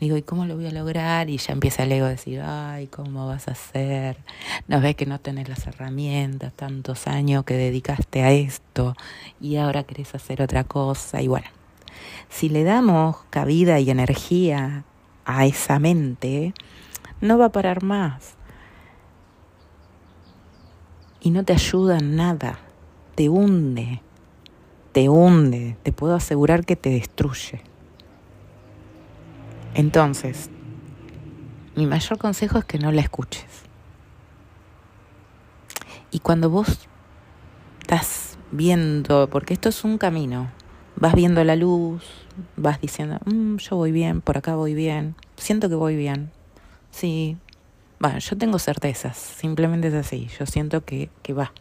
Digo, 0.00 0.16
¿y 0.16 0.22
cómo 0.22 0.46
lo 0.46 0.56
voy 0.56 0.66
a 0.66 0.72
lograr? 0.72 1.30
Y 1.30 1.36
ya 1.36 1.52
empieza 1.52 1.84
el 1.84 1.92
ego 1.92 2.06
a 2.06 2.10
decir, 2.10 2.40
ay, 2.40 2.88
¿cómo 2.88 3.28
vas 3.28 3.46
a 3.46 3.52
hacer? 3.52 4.16
No 4.66 4.80
ves 4.80 4.96
que 4.96 5.06
no 5.06 5.20
tenés 5.20 5.48
las 5.48 5.66
herramientas, 5.66 6.52
tantos 6.54 7.06
años 7.06 7.44
que 7.44 7.54
dedicaste 7.54 8.22
a 8.22 8.32
esto 8.32 8.96
y 9.40 9.56
ahora 9.56 9.84
querés 9.84 10.14
hacer 10.14 10.42
otra 10.42 10.64
cosa. 10.64 11.22
Y 11.22 11.28
bueno, 11.28 11.46
si 12.28 12.48
le 12.48 12.64
damos 12.64 13.16
cabida 13.30 13.80
y 13.80 13.90
energía 13.90 14.84
a 15.24 15.46
esa 15.46 15.78
mente, 15.78 16.54
no 17.20 17.38
va 17.38 17.46
a 17.46 17.52
parar 17.52 17.82
más. 17.82 18.34
Y 21.20 21.30
no 21.30 21.44
te 21.44 21.52
ayuda 21.52 21.98
en 21.98 22.16
nada, 22.16 22.58
te 23.14 23.28
hunde 23.28 24.02
te 24.92 25.08
hunde, 25.08 25.76
te 25.82 25.92
puedo 25.92 26.14
asegurar 26.14 26.64
que 26.64 26.76
te 26.76 26.90
destruye. 26.90 27.62
Entonces, 29.74 30.50
mi 31.74 31.86
mayor 31.86 32.18
consejo 32.18 32.58
es 32.58 32.66
que 32.66 32.78
no 32.78 32.92
la 32.92 33.00
escuches. 33.00 33.46
Y 36.10 36.18
cuando 36.18 36.50
vos 36.50 36.86
estás 37.80 38.36
viendo, 38.50 39.30
porque 39.30 39.54
esto 39.54 39.70
es 39.70 39.82
un 39.82 39.96
camino, 39.96 40.50
vas 41.02 41.16
viendo 41.16 41.42
la 41.42 41.56
luz, 41.56 42.00
vas 42.56 42.80
diciendo, 42.80 43.18
mm, 43.24 43.56
yo 43.56 43.74
voy 43.74 43.90
bien, 43.90 44.20
por 44.20 44.38
acá 44.38 44.54
voy 44.54 44.72
bien, 44.72 45.16
siento 45.36 45.68
que 45.68 45.74
voy 45.74 45.96
bien. 45.96 46.30
Sí, 46.92 47.36
bueno, 47.98 48.20
yo 48.20 48.38
tengo 48.38 48.60
certezas, 48.60 49.16
simplemente 49.16 49.88
es 49.88 49.94
así, 49.94 50.28
yo 50.38 50.46
siento 50.46 50.84
que, 50.84 51.10
que 51.24 51.32
va, 51.32 51.52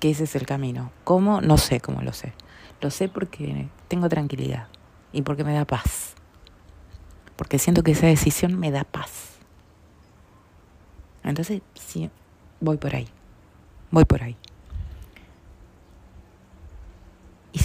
que 0.00 0.10
ese 0.10 0.24
es 0.24 0.34
el 0.34 0.44
camino. 0.44 0.90
¿Cómo? 1.04 1.40
No 1.40 1.56
sé 1.56 1.78
cómo 1.78 2.02
lo 2.02 2.12
sé. 2.12 2.32
Lo 2.80 2.90
sé 2.90 3.08
porque 3.08 3.68
tengo 3.86 4.08
tranquilidad 4.08 4.66
y 5.12 5.22
porque 5.22 5.44
me 5.44 5.54
da 5.54 5.64
paz. 5.64 6.16
Porque 7.36 7.60
siento 7.60 7.84
que 7.84 7.92
esa 7.92 8.08
decisión 8.08 8.58
me 8.58 8.72
da 8.72 8.82
paz. 8.82 9.38
Entonces, 11.22 11.62
sí, 11.74 12.10
voy 12.58 12.76
por 12.76 12.96
ahí. 12.96 13.06
Voy 13.92 14.04
por 14.04 14.24
ahí. 14.24 14.36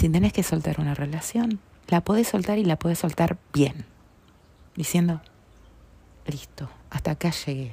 Y 0.00 0.04
si 0.04 0.08
tenés 0.08 0.32
que 0.32 0.42
soltar 0.42 0.80
una 0.80 0.94
relación, 0.94 1.60
la 1.88 2.00
podés 2.00 2.28
soltar 2.28 2.56
y 2.56 2.64
la 2.64 2.78
podés 2.78 3.00
soltar 3.00 3.36
bien. 3.52 3.84
Diciendo, 4.74 5.20
listo, 6.24 6.70
hasta 6.88 7.10
acá 7.10 7.30
llegué. 7.32 7.72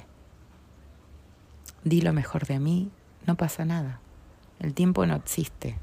Di 1.85 2.01
lo 2.01 2.11
mejor 2.11 2.45
de 2.45 2.59
mí, 2.59 2.91
no 3.25 3.35
pasa 3.35 3.63
nada. 3.63 4.01
El 4.59 4.73
tiempo 4.73 5.05
no 5.05 5.15
existe. 5.15 5.77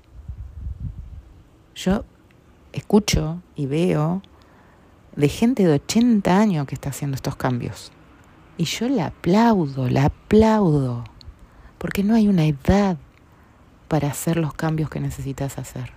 Yo 1.74 2.04
escucho 2.74 3.40
y 3.56 3.64
veo 3.64 4.20
de 5.16 5.30
gente 5.30 5.66
de 5.66 5.72
80 5.72 6.38
años 6.38 6.66
que 6.66 6.74
está 6.74 6.90
haciendo 6.90 7.14
estos 7.14 7.36
cambios. 7.36 7.90
Y 8.58 8.64
yo 8.64 8.86
la 8.90 9.06
aplaudo, 9.06 9.88
la 9.88 10.04
aplaudo, 10.04 11.04
porque 11.78 12.04
no 12.04 12.14
hay 12.14 12.28
una 12.28 12.44
edad 12.44 12.98
para 13.88 14.08
hacer 14.08 14.36
los 14.36 14.52
cambios 14.52 14.90
que 14.90 15.00
necesitas 15.00 15.56
hacer. 15.56 15.93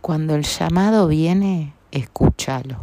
Cuando 0.00 0.34
el 0.34 0.44
llamado 0.44 1.06
viene, 1.06 1.74
escúchalo. 1.90 2.80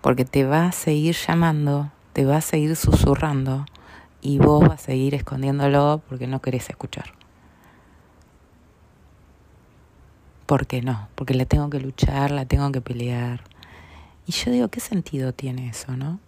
Porque 0.00 0.24
te 0.24 0.44
va 0.44 0.66
a 0.66 0.72
seguir 0.72 1.14
llamando, 1.14 1.92
te 2.12 2.24
va 2.24 2.38
a 2.38 2.40
seguir 2.40 2.74
susurrando 2.74 3.66
y 4.20 4.38
vos 4.38 4.60
vas 4.62 4.82
a 4.82 4.86
seguir 4.86 5.14
escondiéndolo 5.14 6.02
porque 6.08 6.26
no 6.26 6.42
querés 6.42 6.68
escuchar. 6.70 7.12
¿Por 10.46 10.66
qué 10.66 10.82
no? 10.82 11.08
Porque 11.14 11.34
la 11.34 11.44
tengo 11.44 11.70
que 11.70 11.80
luchar, 11.80 12.30
la 12.30 12.44
tengo 12.44 12.70
que 12.72 12.80
pelear. 12.80 13.44
Y 14.26 14.32
yo 14.32 14.50
digo, 14.50 14.68
¿qué 14.68 14.80
sentido 14.80 15.32
tiene 15.32 15.68
eso, 15.68 15.96
no? 15.96 16.20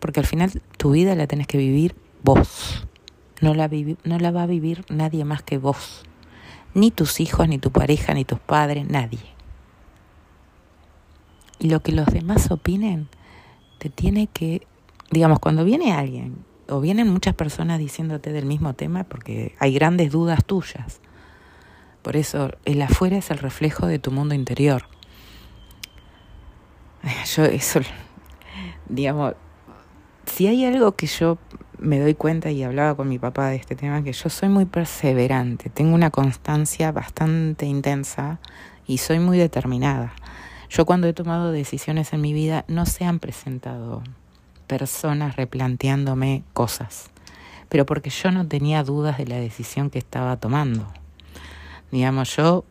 Porque 0.00 0.20
al 0.20 0.26
final 0.26 0.62
tu 0.76 0.92
vida 0.92 1.14
la 1.14 1.26
tenés 1.26 1.46
que 1.46 1.58
vivir 1.58 1.94
vos. 2.22 2.86
No 3.40 3.54
la, 3.54 3.68
va 4.30 4.42
a 4.42 4.46
vivir 4.46 4.84
nadie 4.88 5.24
más 5.24 5.42
que 5.42 5.58
vos. 5.58 6.02
Ni 6.74 6.90
tus 6.90 7.20
hijos, 7.20 7.48
ni 7.48 7.58
tu 7.58 7.70
pareja, 7.70 8.14
ni 8.14 8.24
tus 8.24 8.38
padres, 8.38 8.86
nadie. 8.88 9.20
Y 11.58 11.68
lo 11.68 11.80
que 11.80 11.92
los 11.92 12.06
demás 12.06 12.50
opinen, 12.50 13.08
te 13.78 13.90
tiene 13.90 14.26
que, 14.26 14.66
digamos, 15.10 15.38
cuando 15.38 15.64
viene 15.64 15.92
alguien 15.92 16.44
o 16.68 16.80
vienen 16.80 17.08
muchas 17.08 17.34
personas 17.34 17.78
diciéndote 17.78 18.32
del 18.32 18.46
mismo 18.46 18.74
tema, 18.74 19.04
porque 19.04 19.54
hay 19.58 19.72
grandes 19.72 20.12
dudas 20.12 20.44
tuyas 20.44 21.00
por 22.02 22.16
eso 22.16 22.50
el 22.64 22.80
afuera 22.82 23.18
es 23.18 23.30
el 23.30 23.38
reflejo 23.38 23.86
de 23.86 23.98
tu 23.98 24.10
mundo 24.10 24.34
interior. 24.34 24.84
Yo 27.36 27.44
eso, 27.44 27.80
digamos, 28.88 29.34
si 30.26 30.46
hay 30.46 30.64
algo 30.64 30.92
que 30.92 31.06
yo 31.06 31.38
me 31.80 31.98
doy 31.98 32.14
cuenta 32.14 32.50
y 32.50 32.62
hablaba 32.62 32.94
con 32.94 33.08
mi 33.08 33.18
papá 33.18 33.48
de 33.48 33.56
este 33.56 33.74
tema 33.74 34.02
que 34.02 34.12
yo 34.12 34.28
soy 34.28 34.48
muy 34.48 34.66
perseverante, 34.66 35.70
tengo 35.70 35.94
una 35.94 36.10
constancia 36.10 36.92
bastante 36.92 37.66
intensa 37.66 38.38
y 38.86 38.98
soy 38.98 39.18
muy 39.18 39.38
determinada. 39.38 40.14
Yo 40.68 40.86
cuando 40.86 41.08
he 41.08 41.12
tomado 41.12 41.50
decisiones 41.50 42.12
en 42.12 42.20
mi 42.20 42.32
vida 42.32 42.64
no 42.68 42.86
se 42.86 43.04
han 43.04 43.18
presentado 43.18 44.02
personas 44.66 45.36
replanteándome 45.36 46.44
cosas, 46.52 47.10
pero 47.68 47.86
porque 47.86 48.10
yo 48.10 48.30
no 48.30 48.46
tenía 48.46 48.84
dudas 48.84 49.18
de 49.18 49.26
la 49.26 49.36
decisión 49.36 49.90
que 49.90 49.98
estaba 49.98 50.36
tomando. 50.36 50.86
Digamos, 51.90 52.36
yo 52.36 52.64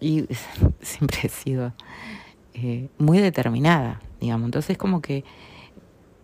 y 0.00 0.26
siempre 0.82 1.20
he 1.24 1.28
sido 1.28 1.72
eh, 2.54 2.88
muy 2.98 3.18
determinada, 3.18 4.00
digamos, 4.20 4.46
entonces 4.46 4.76
como 4.76 5.00
que 5.00 5.24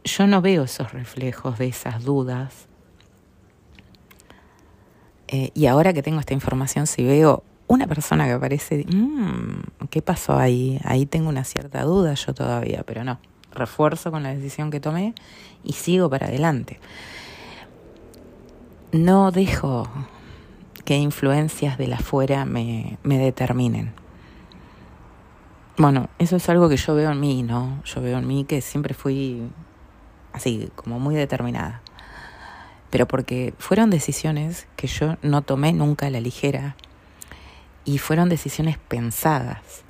yo 0.05 0.27
no 0.27 0.43
veo 0.43 0.65
esos 0.65 0.93
reflejos 0.93 1.59
de 1.59 1.67
esas 1.67 2.05
dudas. 2.05 2.69
Eh, 5.29 5.51
y 5.55 5.67
ahora 5.67 5.93
que 5.93 6.03
tengo 6.03 6.21
esta 6.21 6.35
información, 6.35 6.87
si 6.87 7.03
veo 7.03 7.43
una 7.67 7.87
persona 7.87 8.27
que 8.27 8.39
parece, 8.39 8.85
mmm, 8.87 9.87
¿qué 9.91 10.03
pasó 10.03 10.37
ahí? 10.37 10.79
Ahí 10.85 11.07
tengo 11.07 11.31
una 11.31 11.45
cierta 11.45 11.83
duda 11.83 12.15
yo 12.15 12.35
todavía, 12.35 12.85
pero 12.87 13.05
no. 13.05 13.19
Refuerzo 13.53 14.11
con 14.11 14.23
la 14.23 14.35
decisión 14.35 14.71
que 14.71 14.81
tomé 14.81 15.15
y 15.63 15.73
sigo 15.73 16.11
para 16.11 16.27
adelante. 16.27 16.79
No 18.93 19.31
dejo 19.31 19.89
que 20.85 20.97
influencias 20.97 21.79
de 21.79 21.89
la 21.89 21.97
afuera 21.97 22.45
me, 22.45 22.99
me 23.03 23.19
determinen. 23.19 23.95
Bueno, 25.77 26.09
eso 26.19 26.37
es 26.37 26.49
algo 26.49 26.69
que 26.69 26.77
yo 26.77 26.95
veo 26.95 27.11
en 27.11 27.19
mí, 27.19 27.43
¿no? 27.43 27.83
Yo 27.85 28.01
veo 28.01 28.19
en 28.19 28.27
mí 28.27 28.45
que 28.45 28.61
siempre 28.61 28.95
fui 28.95 29.43
así 30.35 30.69
como 30.75 31.01
muy 31.01 31.15
determinada. 31.15 31.81
Pero 32.91 33.09
porque 33.09 33.55
fueron 33.59 33.89
decisiones 33.89 34.67
que 34.77 34.89
yo 34.89 35.17
no 35.23 35.43
tomé 35.43 35.73
nunca 35.73 36.07
a 36.07 36.11
la 36.11 36.21
ligera 36.21 36.77
y 37.85 37.99
fueron 37.99 38.29
decisiones 38.29 38.79
pensadas, 38.79 39.85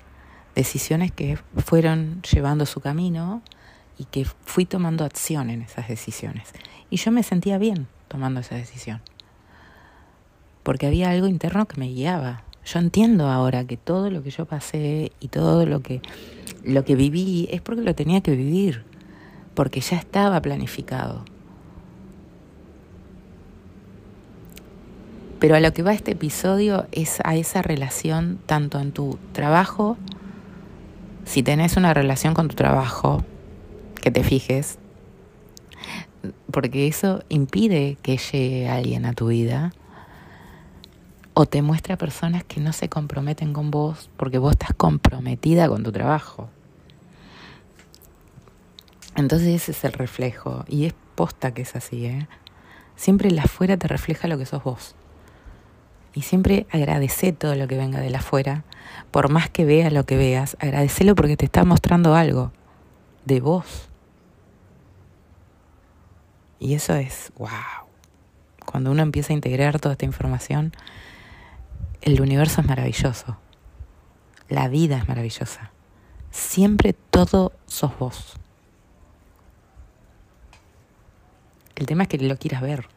decisiones 0.54 1.12
que 1.12 1.38
fueron 1.56 2.22
llevando 2.22 2.66
su 2.66 2.80
camino 2.80 3.42
y 3.98 4.04
que 4.04 4.24
fui 4.24 4.66
tomando 4.66 5.04
acción 5.04 5.50
en 5.50 5.62
esas 5.62 5.88
decisiones. 5.88 6.52
Y 6.90 6.96
yo 6.96 7.10
me 7.10 7.22
sentía 7.22 7.58
bien 7.58 7.88
tomando 8.08 8.40
esa 8.40 8.54
decisión, 8.54 9.02
porque 10.62 10.86
había 10.86 11.10
algo 11.10 11.26
interno 11.26 11.66
que 11.66 11.80
me 11.80 11.88
guiaba. 11.88 12.42
Yo 12.64 12.78
entiendo 12.78 13.28
ahora 13.28 13.64
que 13.66 13.76
todo 13.76 14.10
lo 14.10 14.22
que 14.22 14.30
yo 14.30 14.46
pasé 14.46 15.12
y 15.20 15.28
todo 15.28 15.66
lo 15.66 15.80
que, 15.80 16.00
lo 16.64 16.84
que 16.84 16.96
viví 16.96 17.48
es 17.50 17.60
porque 17.60 17.82
lo 17.82 17.94
tenía 17.94 18.22
que 18.22 18.34
vivir 18.34 18.93
porque 19.54 19.80
ya 19.80 19.96
estaba 19.96 20.40
planificado. 20.40 21.25
Pero 25.38 25.56
a 25.56 25.61
lo 25.61 25.73
que 25.73 25.82
va 25.82 25.92
este 25.92 26.12
episodio 26.12 26.87
es 26.92 27.20
a 27.25 27.37
esa 27.37 27.61
relación 27.61 28.38
tanto 28.46 28.80
en 28.80 28.92
tu 28.92 29.18
trabajo, 29.32 29.96
si 31.25 31.42
tenés 31.42 31.76
una 31.76 31.92
relación 31.94 32.34
con 32.34 32.49
tu 32.49 32.54
trabajo, 32.54 33.25
que 34.00 34.11
te 34.11 34.23
fijes, 34.23 34.78
porque 36.50 36.87
eso 36.87 37.23
impide 37.28 37.99
que 38.02 38.16
llegue 38.16 38.68
alguien 38.68 39.06
a 39.06 39.12
tu 39.12 39.28
vida 39.28 39.73
o 41.34 41.46
te 41.46 41.62
muestra 41.62 41.96
personas 41.96 42.44
que 42.44 42.61
no 42.61 42.73
se 42.73 42.88
comprometen 42.88 43.52
con 43.52 43.70
vos 43.70 44.08
porque 44.16 44.38
vos 44.38 44.52
estás 44.52 44.73
comprometida 44.75 45.68
con 45.68 45.82
tu 45.82 45.90
trabajo. 45.90 46.49
Entonces 49.16 49.49
ese 49.49 49.73
es 49.73 49.85
el 49.85 49.92
reflejo 49.92 50.64
y 50.68 50.87
es 50.87 50.94
posta 51.14 51.54
que 51.54 51.62
es 51.62 51.76
así, 51.76 52.06
¿eh? 52.06 52.26
Siempre 52.97 53.28
el 53.28 53.38
afuera 53.38 53.76
te 53.76 53.88
refleja 53.88 54.28
lo 54.28 54.38
que 54.38 54.47
sos 54.47 54.62
vos. 54.62 54.94
Y 56.14 56.23
siempre 56.23 56.66
agradece 56.71 57.33
todo 57.33 57.55
lo 57.57 57.66
que 57.66 57.77
venga 57.77 58.00
de 58.00 58.11
la 58.11 58.18
afuera, 58.18 58.62
por 59.11 59.31
más 59.31 59.50
que 59.50 59.64
veas 59.64 59.92
lo 59.92 60.05
que 60.05 60.16
veas, 60.16 60.57
agradecelo 60.61 61.14
porque 61.14 61.37
te 61.37 61.44
está 61.44 61.64
mostrando 61.64 62.14
algo 62.14 62.53
de 63.24 63.40
vos. 63.40 63.88
Y 66.61 66.74
eso 66.74 66.94
es, 66.94 67.33
wow. 67.37 67.48
Cuando 68.64 68.90
uno 68.90 69.03
empieza 69.03 69.33
a 69.33 69.37
integrar 69.37 69.81
toda 69.81 69.92
esta 69.92 70.05
información, 70.05 70.72
el 72.00 72.20
universo 72.20 72.61
es 72.61 72.66
maravilloso. 72.66 73.37
La 74.48 74.68
vida 74.68 74.98
es 74.98 75.09
maravillosa. 75.09 75.72
Siempre 76.31 76.92
todo 76.92 77.53
sos 77.66 77.98
vos. 77.98 78.37
El 81.76 81.87
tema 81.87 82.04
es 82.04 82.08
que 82.08 82.18
lo 82.18 82.37
quieras 82.37 82.62
ver. 82.62 82.88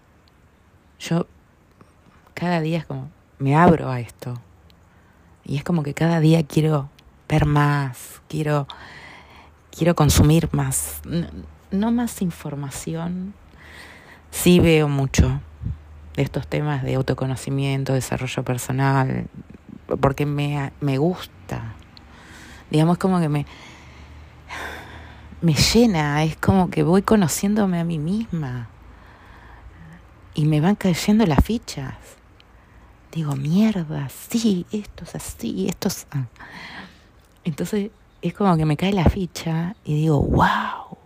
Yo 1.00 1.28
cada 2.34 2.62
día 2.62 2.78
es 2.78 2.86
como, 2.86 3.10
me 3.40 3.56
abro 3.56 3.90
a 3.90 4.00
esto. 4.00 4.40
Y 5.44 5.58
es 5.58 5.64
como 5.64 5.84
que 5.84 5.94
cada 5.94 6.20
día 6.20 6.44
quiero 6.46 6.90
ver 7.28 7.46
más, 7.46 8.22
quiero, 8.28 8.68
quiero 9.72 9.96
consumir 9.96 10.50
más. 10.52 11.02
No, 11.72 11.92
más 11.92 12.22
información. 12.22 13.34
Sí 14.30 14.60
veo 14.60 14.88
mucho 14.88 15.42
de 16.16 16.24
estos 16.24 16.48
temas 16.48 16.84
de 16.84 16.96
autoconocimiento, 16.96 17.94
desarrollo 17.94 18.44
personal, 18.44 19.28
porque 20.00 20.26
me, 20.26 20.72
me 20.82 20.98
gusta. 20.98 21.74
Digamos 22.70 22.98
como 22.98 23.20
que 23.20 23.30
me, 23.30 23.46
me 25.42 25.54
llena, 25.54 26.24
es 26.24 26.36
como 26.38 26.70
que 26.70 26.84
voy 26.84 27.02
conociéndome 27.02 27.80
a 27.80 27.84
mí 27.84 28.00
misma 28.00 28.70
y 30.34 30.46
me 30.46 30.62
van 30.62 30.76
cayendo 30.76 31.26
las 31.26 31.44
fichas. 31.44 31.96
Digo, 33.12 33.36
mierda, 33.36 34.10
sí, 34.10 34.66
esto 34.72 35.04
es 35.04 35.16
así, 35.16 35.68
esto 35.68 35.88
es... 35.88 36.08
Entonces 37.44 37.92
es 38.22 38.34
como 38.34 38.58
que 38.58 38.66
me 38.66 38.78
cae 38.78 38.94
la 38.94 39.10
ficha 39.10 39.76
y 39.86 39.96
digo, 39.96 40.22
wow, 40.22 40.98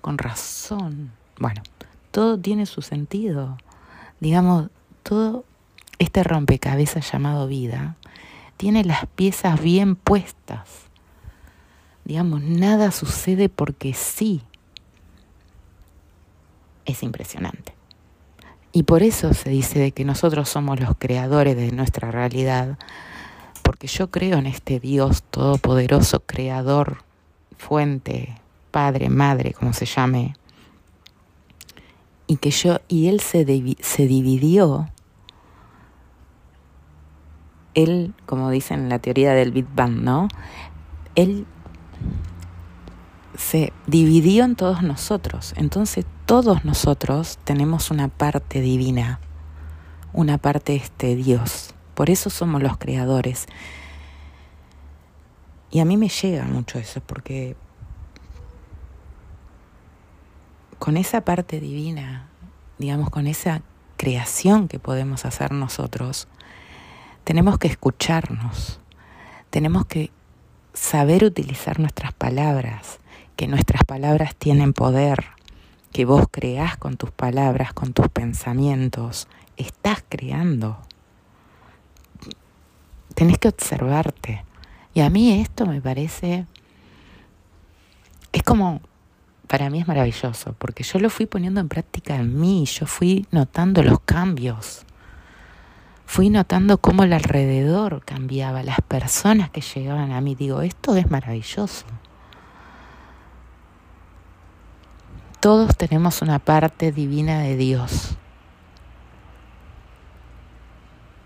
con 0.00 0.18
razón. 0.18 1.12
Bueno, 1.38 1.62
todo 2.10 2.38
tiene 2.38 2.66
su 2.66 2.82
sentido. 2.82 3.56
Digamos, 4.20 4.70
todo 5.02 5.44
este 5.98 6.24
rompecabezas 6.24 7.10
llamado 7.12 7.46
vida 7.46 7.96
tiene 8.56 8.84
las 8.84 9.06
piezas 9.06 9.60
bien 9.60 9.94
puestas 9.94 10.87
Digamos, 12.08 12.40
nada 12.40 12.90
sucede 12.90 13.50
porque 13.50 13.92
sí. 13.92 14.40
Es 16.86 17.02
impresionante. 17.02 17.74
Y 18.72 18.84
por 18.84 19.02
eso 19.02 19.34
se 19.34 19.50
dice 19.50 19.78
de 19.78 19.92
que 19.92 20.06
nosotros 20.06 20.48
somos 20.48 20.80
los 20.80 20.96
creadores 20.98 21.54
de 21.54 21.70
nuestra 21.70 22.10
realidad, 22.10 22.78
porque 23.62 23.88
yo 23.88 24.10
creo 24.10 24.38
en 24.38 24.46
este 24.46 24.80
Dios 24.80 25.22
todopoderoso, 25.24 26.20
creador, 26.20 27.04
fuente, 27.58 28.40
padre, 28.70 29.10
madre, 29.10 29.52
como 29.52 29.74
se 29.74 29.84
llame, 29.84 30.34
y 32.26 32.36
que 32.36 32.50
yo 32.50 32.78
y 32.88 33.08
él 33.08 33.20
se, 33.20 33.44
se 33.80 34.06
dividió 34.06 34.88
él, 37.74 38.14
como 38.24 38.48
dicen 38.50 38.80
en 38.80 38.88
la 38.88 38.98
teoría 38.98 39.34
del 39.34 39.52
Big 39.52 39.66
Bang, 39.74 40.00
¿no? 40.00 40.28
Él 41.14 41.46
se 43.36 43.72
dividió 43.86 44.44
en 44.44 44.56
todos 44.56 44.82
nosotros. 44.82 45.54
Entonces 45.56 46.04
todos 46.26 46.64
nosotros 46.64 47.38
tenemos 47.44 47.90
una 47.90 48.08
parte 48.08 48.60
divina, 48.60 49.20
una 50.12 50.38
parte 50.38 50.74
este 50.74 51.14
Dios. 51.16 51.74
Por 51.94 52.10
eso 52.10 52.30
somos 52.30 52.62
los 52.62 52.76
creadores. 52.78 53.46
Y 55.70 55.80
a 55.80 55.84
mí 55.84 55.96
me 55.96 56.08
llega 56.08 56.44
mucho 56.44 56.78
eso, 56.78 57.00
porque 57.00 57.56
con 60.78 60.96
esa 60.96 61.20
parte 61.22 61.60
divina, 61.60 62.28
digamos, 62.78 63.10
con 63.10 63.26
esa 63.26 63.62
creación 63.96 64.68
que 64.68 64.78
podemos 64.78 65.24
hacer 65.24 65.52
nosotros, 65.52 66.28
tenemos 67.24 67.58
que 67.58 67.68
escucharnos, 67.68 68.80
tenemos 69.50 69.86
que 69.86 70.10
saber 70.78 71.24
utilizar 71.24 71.80
nuestras 71.80 72.12
palabras, 72.12 73.00
que 73.36 73.48
nuestras 73.48 73.84
palabras 73.84 74.34
tienen 74.36 74.72
poder, 74.72 75.26
que 75.92 76.04
vos 76.04 76.26
creás 76.30 76.76
con 76.76 76.96
tus 76.96 77.10
palabras, 77.10 77.72
con 77.72 77.92
tus 77.92 78.08
pensamientos, 78.08 79.28
estás 79.56 80.04
creando. 80.08 80.78
Tenés 83.14 83.38
que 83.38 83.48
observarte. 83.48 84.44
Y 84.94 85.00
a 85.00 85.10
mí 85.10 85.40
esto 85.40 85.66
me 85.66 85.80
parece, 85.80 86.46
es 88.32 88.42
como, 88.42 88.80
para 89.46 89.70
mí 89.70 89.80
es 89.80 89.88
maravilloso, 89.88 90.54
porque 90.58 90.84
yo 90.84 90.98
lo 90.98 91.10
fui 91.10 91.26
poniendo 91.26 91.60
en 91.60 91.68
práctica 91.68 92.16
en 92.16 92.38
mí, 92.40 92.64
yo 92.66 92.86
fui 92.86 93.26
notando 93.30 93.82
los 93.82 94.00
cambios 94.00 94.84
fui 96.08 96.30
notando 96.30 96.78
cómo 96.78 97.04
el 97.04 97.12
alrededor 97.12 98.04
cambiaba, 98.04 98.64
las 98.64 98.80
personas 98.80 99.50
que 99.50 99.60
llegaban 99.60 100.10
a 100.10 100.20
mí. 100.20 100.34
Digo, 100.34 100.62
esto 100.62 100.96
es 100.96 101.10
maravilloso. 101.10 101.86
todos 105.40 105.76
tenemos 105.76 106.20
una 106.20 106.40
parte 106.40 106.90
divina 106.90 107.40
de 107.40 107.56
Dios. 107.56 108.16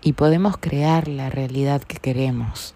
Y 0.01 0.13
podemos 0.13 0.57
crear 0.57 1.07
la 1.07 1.29
realidad 1.29 1.81
que 1.81 1.97
queremos. 1.97 2.75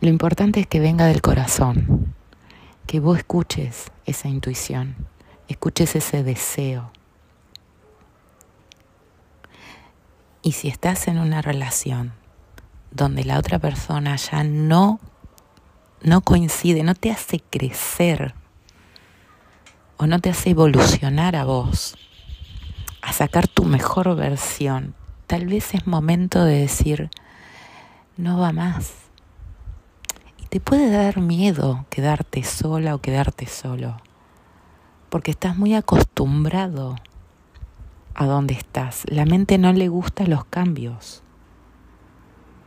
Lo 0.00 0.08
importante 0.08 0.60
es 0.60 0.66
que 0.66 0.80
venga 0.80 1.06
del 1.06 1.20
corazón, 1.20 2.14
que 2.86 3.00
vos 3.00 3.18
escuches 3.18 3.92
esa 4.06 4.28
intuición, 4.28 4.96
escuches 5.48 5.94
ese 5.94 6.22
deseo. 6.22 6.90
Y 10.42 10.52
si 10.52 10.68
estás 10.68 11.08
en 11.08 11.18
una 11.18 11.42
relación 11.42 12.12
donde 12.90 13.24
la 13.24 13.38
otra 13.38 13.58
persona 13.58 14.16
ya 14.16 14.42
no 14.42 15.00
no 16.02 16.22
coincide, 16.22 16.82
no 16.82 16.94
te 16.94 17.10
hace 17.10 17.40
crecer 17.40 18.34
o 19.98 20.06
no 20.06 20.18
te 20.18 20.30
hace 20.30 20.50
evolucionar 20.50 21.36
a 21.36 21.44
vos, 21.44 21.96
a 23.02 23.12
sacar 23.12 23.48
tu 23.48 23.64
mejor 23.64 24.16
versión, 24.16 24.94
tal 25.26 25.46
vez 25.46 25.74
es 25.74 25.86
momento 25.86 26.42
de 26.44 26.60
decir, 26.60 27.10
no 28.16 28.38
va 28.38 28.52
más. 28.52 28.94
Y 30.38 30.46
te 30.46 30.58
puede 30.58 30.90
dar 30.90 31.18
miedo 31.20 31.84
quedarte 31.90 32.42
sola 32.44 32.94
o 32.94 33.02
quedarte 33.02 33.46
solo, 33.46 33.98
porque 35.10 35.32
estás 35.32 35.56
muy 35.56 35.74
acostumbrado 35.74 36.96
a 38.14 38.26
donde 38.26 38.54
estás. 38.54 39.04
La 39.08 39.24
mente 39.24 39.58
no 39.58 39.72
le 39.72 39.88
gusta 39.88 40.26
los 40.26 40.44
cambios. 40.44 41.22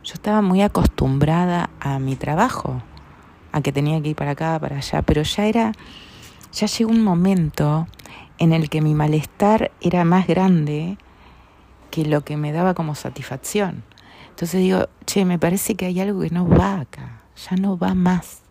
Yo 0.02 0.14
estaba 0.14 0.42
muy 0.42 0.62
acostumbrada 0.62 1.70
a 1.80 1.98
mi 1.98 2.16
trabajo 2.16 2.82
a 3.52 3.60
que 3.60 3.72
tenía 3.72 4.02
que 4.02 4.10
ir 4.10 4.16
para 4.16 4.32
acá, 4.32 4.58
para 4.58 4.76
allá, 4.76 5.02
pero 5.02 5.22
ya 5.22 5.46
era, 5.46 5.72
ya 6.52 6.66
llegó 6.66 6.90
un 6.90 7.02
momento 7.02 7.86
en 8.38 8.52
el 8.52 8.68
que 8.68 8.80
mi 8.80 8.94
malestar 8.94 9.70
era 9.80 10.04
más 10.04 10.26
grande 10.26 10.98
que 11.90 12.04
lo 12.04 12.24
que 12.24 12.36
me 12.36 12.52
daba 12.52 12.74
como 12.74 12.94
satisfacción. 12.94 13.84
Entonces 14.30 14.60
digo, 14.60 14.88
che, 15.06 15.24
me 15.24 15.38
parece 15.38 15.76
que 15.76 15.86
hay 15.86 16.00
algo 16.00 16.20
que 16.20 16.30
no 16.30 16.48
va 16.48 16.80
acá, 16.80 17.22
ya 17.36 17.56
no 17.56 17.78
va 17.78 17.94
más. 17.94 18.42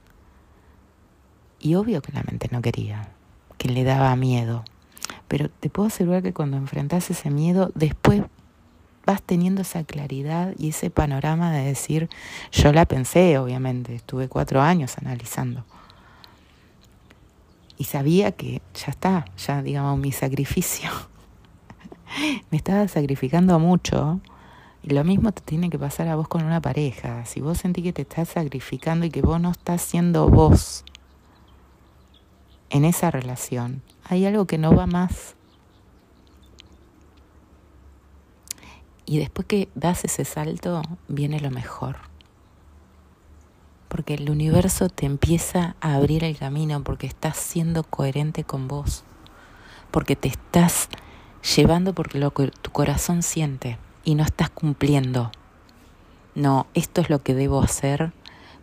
Y 1.60 1.76
obvio 1.76 2.02
que 2.02 2.14
la 2.14 2.24
mente 2.24 2.48
no 2.52 2.62
quería, 2.62 3.10
que 3.58 3.68
le 3.68 3.84
daba 3.84 4.16
miedo. 4.16 4.64
Pero 5.34 5.50
te 5.50 5.68
puedo 5.72 5.88
asegurar 5.88 6.22
que 6.22 6.32
cuando 6.32 6.58
enfrentas 6.58 7.10
ese 7.10 7.32
miedo, 7.32 7.72
después 7.74 8.22
vas 9.04 9.24
teniendo 9.24 9.64
esa 9.64 9.84
claridad 9.84 10.54
y 10.60 10.70
ese 10.70 10.92
panorama 10.92 11.52
de 11.52 11.64
decir, 11.64 12.08
yo 12.52 12.72
la 12.72 12.86
pensé, 12.86 13.40
obviamente, 13.40 13.96
estuve 13.96 14.28
cuatro 14.28 14.62
años 14.62 14.96
analizando. 15.00 15.66
Y 17.80 17.86
sabía 17.86 18.32
que 18.34 18.62
ya 18.76 18.92
está, 18.92 19.26
ya 19.36 19.64
digamos, 19.64 19.98
mi 19.98 20.12
sacrificio. 20.12 20.92
Me 22.52 22.58
estaba 22.58 22.88
sacrificando 22.88 23.58
mucho. 23.58 24.20
Y 24.84 24.94
lo 24.94 25.04
mismo 25.04 25.32
te 25.32 25.42
tiene 25.42 25.72
que 25.72 25.80
pasar 25.80 26.10
a 26.10 26.16
vos 26.16 26.28
con 26.28 26.44
una 26.44 26.62
pareja. 26.62 27.26
Si 27.26 27.42
vos 27.42 27.58
sentís 27.58 27.86
que 27.86 27.94
te 27.94 28.04
estás 28.04 28.30
sacrificando 28.30 29.08
y 29.08 29.10
que 29.10 29.24
vos 29.24 29.42
no 29.42 29.50
estás 29.50 29.82
siendo 29.82 30.30
vos 30.30 30.86
en 32.70 32.86
esa 32.86 33.10
relación, 33.10 33.82
hay 34.06 34.26
algo 34.26 34.46
que 34.46 34.58
no 34.58 34.76
va 34.76 34.86
más 34.86 35.36
Y 39.06 39.18
después 39.20 39.48
que 39.48 39.70
das 39.76 40.06
ese 40.06 40.26
salto, 40.26 40.82
viene 41.08 41.40
lo 41.40 41.52
mejor. 41.52 41.98
Porque 43.88 44.16
el 44.16 44.30
universo 44.30 44.90
te 44.90 45.06
empieza 45.06 45.76
a 45.82 45.96
abrir 45.96 46.24
el 46.24 46.38
camino 46.38 46.84
porque 46.84 47.08
estás 47.08 47.38
siendo 47.38 47.84
coherente 47.84 48.44
con 48.44 48.68
vos. 48.68 49.04
Porque 49.92 50.16
te 50.16 50.30
estás 50.30 50.90
llevando 51.56 51.94
por 51.94 52.16
lo 52.16 52.32
que 52.32 52.48
tu 52.48 52.72
corazón 52.72 53.24
siente 53.24 53.78
y 54.04 54.16
no 54.16 54.24
estás 54.24 54.50
cumpliendo. 54.50 55.32
No, 56.34 56.66
esto 56.74 57.02
es 57.02 57.10
lo 57.10 57.22
que 57.22 57.36
debo 57.36 57.62
hacer 57.62 58.14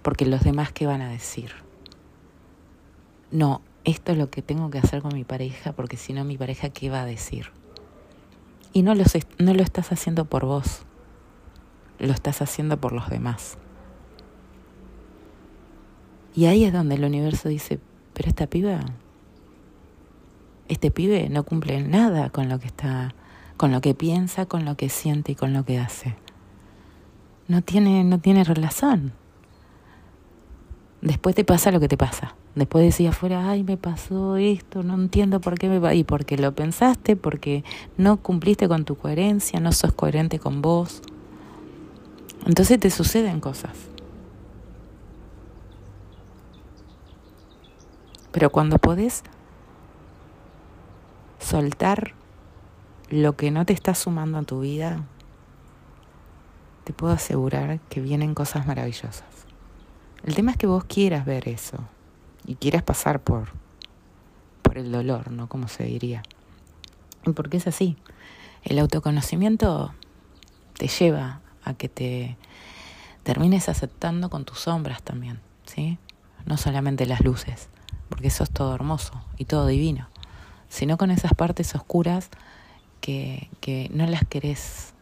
porque 0.02 0.26
los 0.26 0.42
demás 0.42 0.72
qué 0.72 0.86
van 0.86 1.02
a 1.02 1.10
decir. 1.10 1.52
No, 3.30 3.60
esto 3.84 4.12
es 4.12 4.18
lo 4.18 4.30
que 4.30 4.42
tengo 4.42 4.70
que 4.70 4.78
hacer 4.78 5.02
con 5.02 5.14
mi 5.14 5.24
pareja 5.24 5.72
porque 5.72 5.96
si 5.96 6.12
no 6.12 6.24
mi 6.24 6.36
pareja 6.36 6.70
qué 6.70 6.90
va 6.90 7.02
a 7.02 7.06
decir. 7.06 7.50
Y 8.72 8.82
no 8.82 8.94
lo, 8.94 9.04
no 9.38 9.54
lo 9.54 9.62
estás 9.62 9.90
haciendo 9.92 10.26
por 10.26 10.44
vos, 10.44 10.82
lo 11.98 12.12
estás 12.12 12.42
haciendo 12.42 12.80
por 12.80 12.92
los 12.92 13.08
demás. 13.08 13.58
Y 16.34 16.46
ahí 16.46 16.64
es 16.64 16.72
donde 16.72 16.94
el 16.94 17.04
universo 17.04 17.48
dice, 17.48 17.80
pero 18.14 18.28
esta 18.28 18.46
piba, 18.46 18.80
este 20.68 20.90
pibe 20.90 21.28
no 21.28 21.42
cumple 21.42 21.82
nada 21.82 22.30
con 22.30 22.48
lo 22.48 22.60
que 22.60 22.68
está, 22.68 23.14
con 23.56 23.72
lo 23.72 23.80
que 23.80 23.94
piensa, 23.94 24.46
con 24.46 24.64
lo 24.64 24.76
que 24.76 24.88
siente 24.88 25.32
y 25.32 25.34
con 25.34 25.52
lo 25.52 25.64
que 25.64 25.78
hace. 25.78 26.14
No 27.48 27.62
tiene, 27.62 28.04
no 28.04 28.20
tiene 28.20 28.44
relación. 28.44 29.12
Después 31.02 31.34
te 31.34 31.44
pasa 31.44 31.70
lo 31.70 31.80
que 31.80 31.88
te 31.88 31.96
pasa. 31.96 32.34
Después 32.54 32.84
decía 32.84 33.10
afuera, 33.10 33.48
ay, 33.48 33.62
me 33.62 33.76
pasó 33.76 34.36
esto, 34.36 34.82
no 34.82 34.94
entiendo 34.94 35.40
por 35.40 35.58
qué 35.58 35.68
me 35.68 35.78
va. 35.78 35.94
Y 35.94 36.04
porque 36.04 36.36
lo 36.36 36.52
pensaste, 36.52 37.16
porque 37.16 37.64
no 37.96 38.18
cumpliste 38.18 38.68
con 38.68 38.84
tu 38.84 38.96
coherencia, 38.96 39.60
no 39.60 39.72
sos 39.72 39.92
coherente 39.92 40.38
con 40.38 40.60
vos. 40.60 41.00
Entonces 42.46 42.78
te 42.78 42.90
suceden 42.90 43.40
cosas. 43.40 43.76
Pero 48.32 48.50
cuando 48.50 48.78
podés 48.78 49.22
soltar 51.38 52.14
lo 53.08 53.36
que 53.36 53.50
no 53.50 53.64
te 53.64 53.72
está 53.72 53.94
sumando 53.94 54.38
a 54.38 54.42
tu 54.42 54.60
vida, 54.60 55.04
te 56.84 56.92
puedo 56.92 57.12
asegurar 57.12 57.80
que 57.88 58.00
vienen 58.00 58.34
cosas 58.34 58.66
maravillosas. 58.66 59.29
El 60.24 60.34
tema 60.34 60.50
es 60.50 60.56
que 60.56 60.66
vos 60.66 60.84
quieras 60.84 61.24
ver 61.24 61.48
eso 61.48 61.78
y 62.46 62.56
quieras 62.56 62.82
pasar 62.82 63.20
por, 63.20 63.48
por 64.62 64.78
el 64.78 64.92
dolor, 64.92 65.30
¿no? 65.30 65.48
Como 65.48 65.68
se 65.68 65.84
diría. 65.84 66.22
Porque 67.34 67.56
es 67.56 67.66
así. 67.66 67.96
El 68.62 68.78
autoconocimiento 68.78 69.94
te 70.74 70.88
lleva 70.88 71.40
a 71.64 71.74
que 71.74 71.88
te 71.88 72.36
termines 73.22 73.68
aceptando 73.68 74.30
con 74.30 74.44
tus 74.44 74.60
sombras 74.60 75.02
también, 75.02 75.40
¿sí? 75.64 75.98
No 76.46 76.56
solamente 76.56 77.06
las 77.06 77.20
luces, 77.20 77.68
porque 78.08 78.28
eso 78.28 78.44
es 78.44 78.50
todo 78.50 78.74
hermoso 78.74 79.22
y 79.36 79.44
todo 79.44 79.66
divino, 79.66 80.08
sino 80.68 80.96
con 80.96 81.10
esas 81.10 81.34
partes 81.34 81.74
oscuras 81.74 82.30
que, 83.00 83.48
que 83.60 83.90
no 83.92 84.06
las 84.06 84.24
querés 84.26 84.94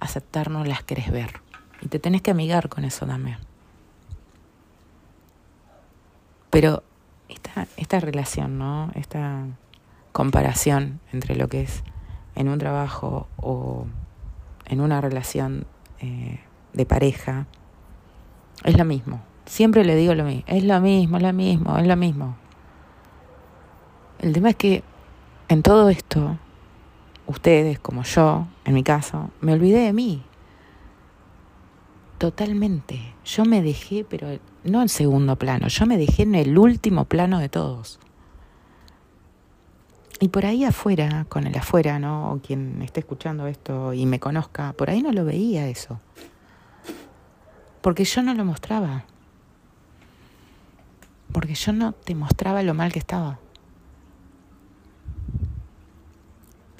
aceptar, 0.00 0.50
no 0.50 0.64
las 0.64 0.82
querés 0.82 1.10
ver. 1.10 1.40
Y 1.80 1.88
te 1.88 1.98
tenés 1.98 2.22
que 2.22 2.30
amigar 2.30 2.68
con 2.68 2.84
eso 2.84 3.06
también. 3.06 3.38
Pero 6.54 6.84
esta, 7.28 7.66
esta 7.76 7.98
relación, 7.98 8.58
¿no? 8.58 8.92
Esta 8.94 9.44
comparación 10.12 11.00
entre 11.12 11.34
lo 11.34 11.48
que 11.48 11.62
es 11.62 11.82
en 12.36 12.48
un 12.48 12.60
trabajo 12.60 13.26
o 13.38 13.86
en 14.66 14.80
una 14.80 15.00
relación 15.00 15.66
eh, 15.98 16.38
de 16.72 16.86
pareja, 16.86 17.48
es 18.62 18.78
lo 18.78 18.84
mismo. 18.84 19.20
Siempre 19.46 19.84
le 19.84 19.96
digo 19.96 20.14
lo 20.14 20.22
mismo, 20.22 20.44
es 20.46 20.62
lo 20.62 20.80
mismo, 20.80 21.16
es 21.16 21.22
lo 21.24 21.32
mismo, 21.32 21.76
es 21.76 21.86
lo 21.88 21.96
mismo. 21.96 22.36
El 24.20 24.32
tema 24.32 24.50
es 24.50 24.56
que 24.56 24.84
en 25.48 25.60
todo 25.64 25.88
esto, 25.88 26.38
ustedes 27.26 27.80
como 27.80 28.04
yo, 28.04 28.46
en 28.64 28.74
mi 28.74 28.84
caso, 28.84 29.30
me 29.40 29.54
olvidé 29.54 29.80
de 29.80 29.92
mí. 29.92 30.22
Totalmente. 32.18 33.12
Yo 33.24 33.44
me 33.44 33.60
dejé, 33.60 34.04
pero 34.08 34.28
no 34.64 34.82
en 34.82 34.88
segundo 34.88 35.36
plano, 35.36 35.68
yo 35.68 35.86
me 35.86 35.98
dejé 35.98 36.22
en 36.22 36.34
el 36.34 36.58
último 36.58 37.04
plano 37.04 37.38
de 37.38 37.48
todos. 37.48 38.00
Y 40.20 40.28
por 40.28 40.46
ahí 40.46 40.64
afuera, 40.64 41.26
con 41.28 41.46
el 41.46 41.56
afuera, 41.56 41.98
¿no? 41.98 42.32
O 42.32 42.38
quien 42.38 42.80
esté 42.82 43.00
escuchando 43.00 43.46
esto 43.46 43.92
y 43.92 44.06
me 44.06 44.20
conozca, 44.20 44.72
por 44.72 44.88
ahí 44.88 45.02
no 45.02 45.12
lo 45.12 45.24
veía 45.24 45.68
eso. 45.68 46.00
Porque 47.82 48.04
yo 48.04 48.22
no 48.22 48.32
lo 48.32 48.44
mostraba. 48.44 49.04
Porque 51.32 51.54
yo 51.54 51.72
no 51.72 51.92
te 51.92 52.14
mostraba 52.14 52.62
lo 52.62 52.72
mal 52.72 52.92
que 52.92 53.00
estaba. 53.00 53.38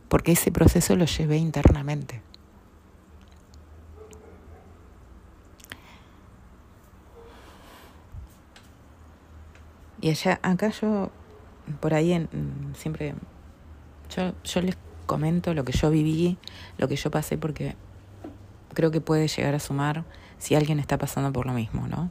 Porque 0.08 0.32
ese 0.32 0.50
proceso 0.50 0.96
lo 0.96 1.04
llevé 1.04 1.36
internamente. 1.36 2.23
Y 10.04 10.10
allá, 10.10 10.38
acá 10.42 10.68
yo, 10.68 11.10
por 11.80 11.94
ahí 11.94 12.12
en, 12.12 12.28
siempre, 12.76 13.14
yo, 14.14 14.34
yo 14.44 14.60
les 14.60 14.76
comento 15.06 15.54
lo 15.54 15.64
que 15.64 15.72
yo 15.72 15.88
viví, 15.88 16.36
lo 16.76 16.88
que 16.88 16.96
yo 16.96 17.10
pasé, 17.10 17.38
porque 17.38 17.74
creo 18.74 18.90
que 18.90 19.00
puede 19.00 19.28
llegar 19.28 19.54
a 19.54 19.58
sumar 19.58 20.04
si 20.36 20.56
alguien 20.56 20.78
está 20.78 20.98
pasando 20.98 21.32
por 21.32 21.46
lo 21.46 21.54
mismo, 21.54 21.88
¿no? 21.88 22.10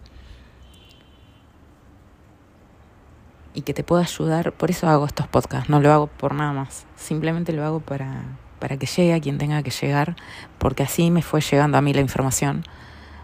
y 3.54 3.62
que 3.62 3.76
te 3.76 3.84
pueda 3.84 4.02
ayudar. 4.02 4.54
Por 4.54 4.72
eso 4.72 4.90
hago 4.90 5.06
estos 5.06 5.28
podcasts, 5.28 5.70
no 5.70 5.80
lo 5.80 5.94
hago 5.94 6.08
por 6.08 6.34
nada 6.34 6.52
más. 6.52 6.88
Simplemente 6.96 7.54
lo 7.54 7.64
hago 7.64 7.80
para, 7.80 8.24
para 8.58 8.78
que 8.78 8.88
llegue 8.88 9.14
a 9.14 9.22
quien 9.22 9.38
tenga 9.38 9.62
que 9.62 9.70
llegar, 9.70 10.16
porque 10.58 10.82
así 10.82 11.12
me 11.12 11.22
fue 11.22 11.42
llegando 11.42 11.78
a 11.78 11.82
mí 11.82 11.94
la 11.94 12.02
información. 12.02 12.64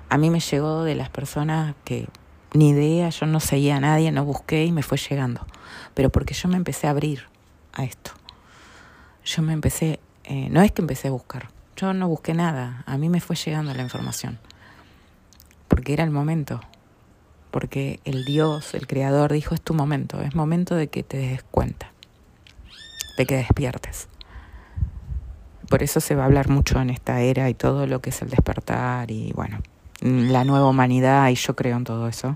A 0.10 0.20
mí 0.20 0.30
me 0.30 0.42
llegó 0.42 0.84
de 0.84 0.94
las 0.94 1.10
personas 1.10 1.74
que 1.86 2.08
ni 2.54 2.70
idea, 2.70 3.10
yo 3.10 3.26
no 3.26 3.40
seguía 3.40 3.78
a 3.78 3.80
nadie, 3.80 4.12
no 4.12 4.26
busqué 4.26 4.66
y 4.66 4.72
me 4.72 4.84
fue 4.84 4.98
llegando. 4.98 5.46
Pero 5.94 6.10
porque 6.10 6.34
yo 6.34 6.50
me 6.50 6.58
empecé 6.58 6.88
a 6.88 6.92
abrir 6.92 7.24
a 7.74 7.84
esto. 7.84 8.12
Yo 9.26 9.42
me 9.42 9.54
empecé, 9.54 10.00
eh, 10.24 10.50
no 10.50 10.62
es 10.62 10.72
que 10.72 10.82
empecé 10.82 11.10
a 11.10 11.12
buscar, 11.12 11.50
yo 11.76 11.94
no 11.94 12.08
busqué 12.08 12.34
nada, 12.34 12.84
a 12.86 12.98
mí 12.98 13.10
me 13.10 13.22
fue 13.22 13.36
llegando 13.36 13.74
la 13.74 13.84
información. 13.84 14.40
Porque 15.68 15.94
era 15.94 16.04
el 16.04 16.12
momento 16.12 16.62
porque 17.52 18.00
el 18.06 18.26
Dios, 18.26 18.74
el 18.74 18.88
Creador, 18.88 19.32
dijo, 19.32 19.56
es 19.56 19.62
tu 19.62 19.74
momento, 19.74 20.22
es 20.22 20.36
momento 20.36 20.76
de 20.76 20.88
que 20.88 21.04
te 21.04 21.18
des 21.18 21.44
cuenta, 21.44 21.92
de 23.18 23.26
que 23.26 23.38
despiertes. 23.38 24.08
Por 25.70 25.84
eso 25.84 26.00
se 26.00 26.16
va 26.16 26.24
a 26.24 26.26
hablar 26.26 26.50
mucho 26.50 26.80
en 26.80 26.90
esta 26.90 27.22
era 27.22 27.50
y 27.50 27.54
todo 27.54 27.86
lo 27.86 28.02
que 28.02 28.10
es 28.10 28.22
el 28.22 28.30
despertar 28.30 29.12
y 29.12 29.32
bueno, 29.34 29.60
la 30.02 30.44
nueva 30.44 30.68
humanidad 30.68 31.30
y 31.30 31.36
yo 31.36 31.56
creo 31.56 31.78
en 31.78 31.84
todo 31.84 32.08
eso. 32.08 32.36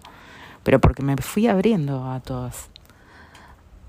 Pero 0.63 0.79
porque 0.79 1.03
me 1.03 1.15
fui 1.17 1.47
abriendo 1.47 2.09
a 2.09 2.19
todos, 2.19 2.69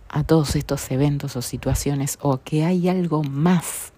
a 0.08 0.24
todos 0.24 0.56
estos 0.56 0.90
eventos 0.90 1.36
o 1.36 1.42
situaciones 1.42 2.18
o 2.20 2.40
que 2.42 2.64
hay 2.64 2.88
algo 2.88 3.22
más 3.22 3.92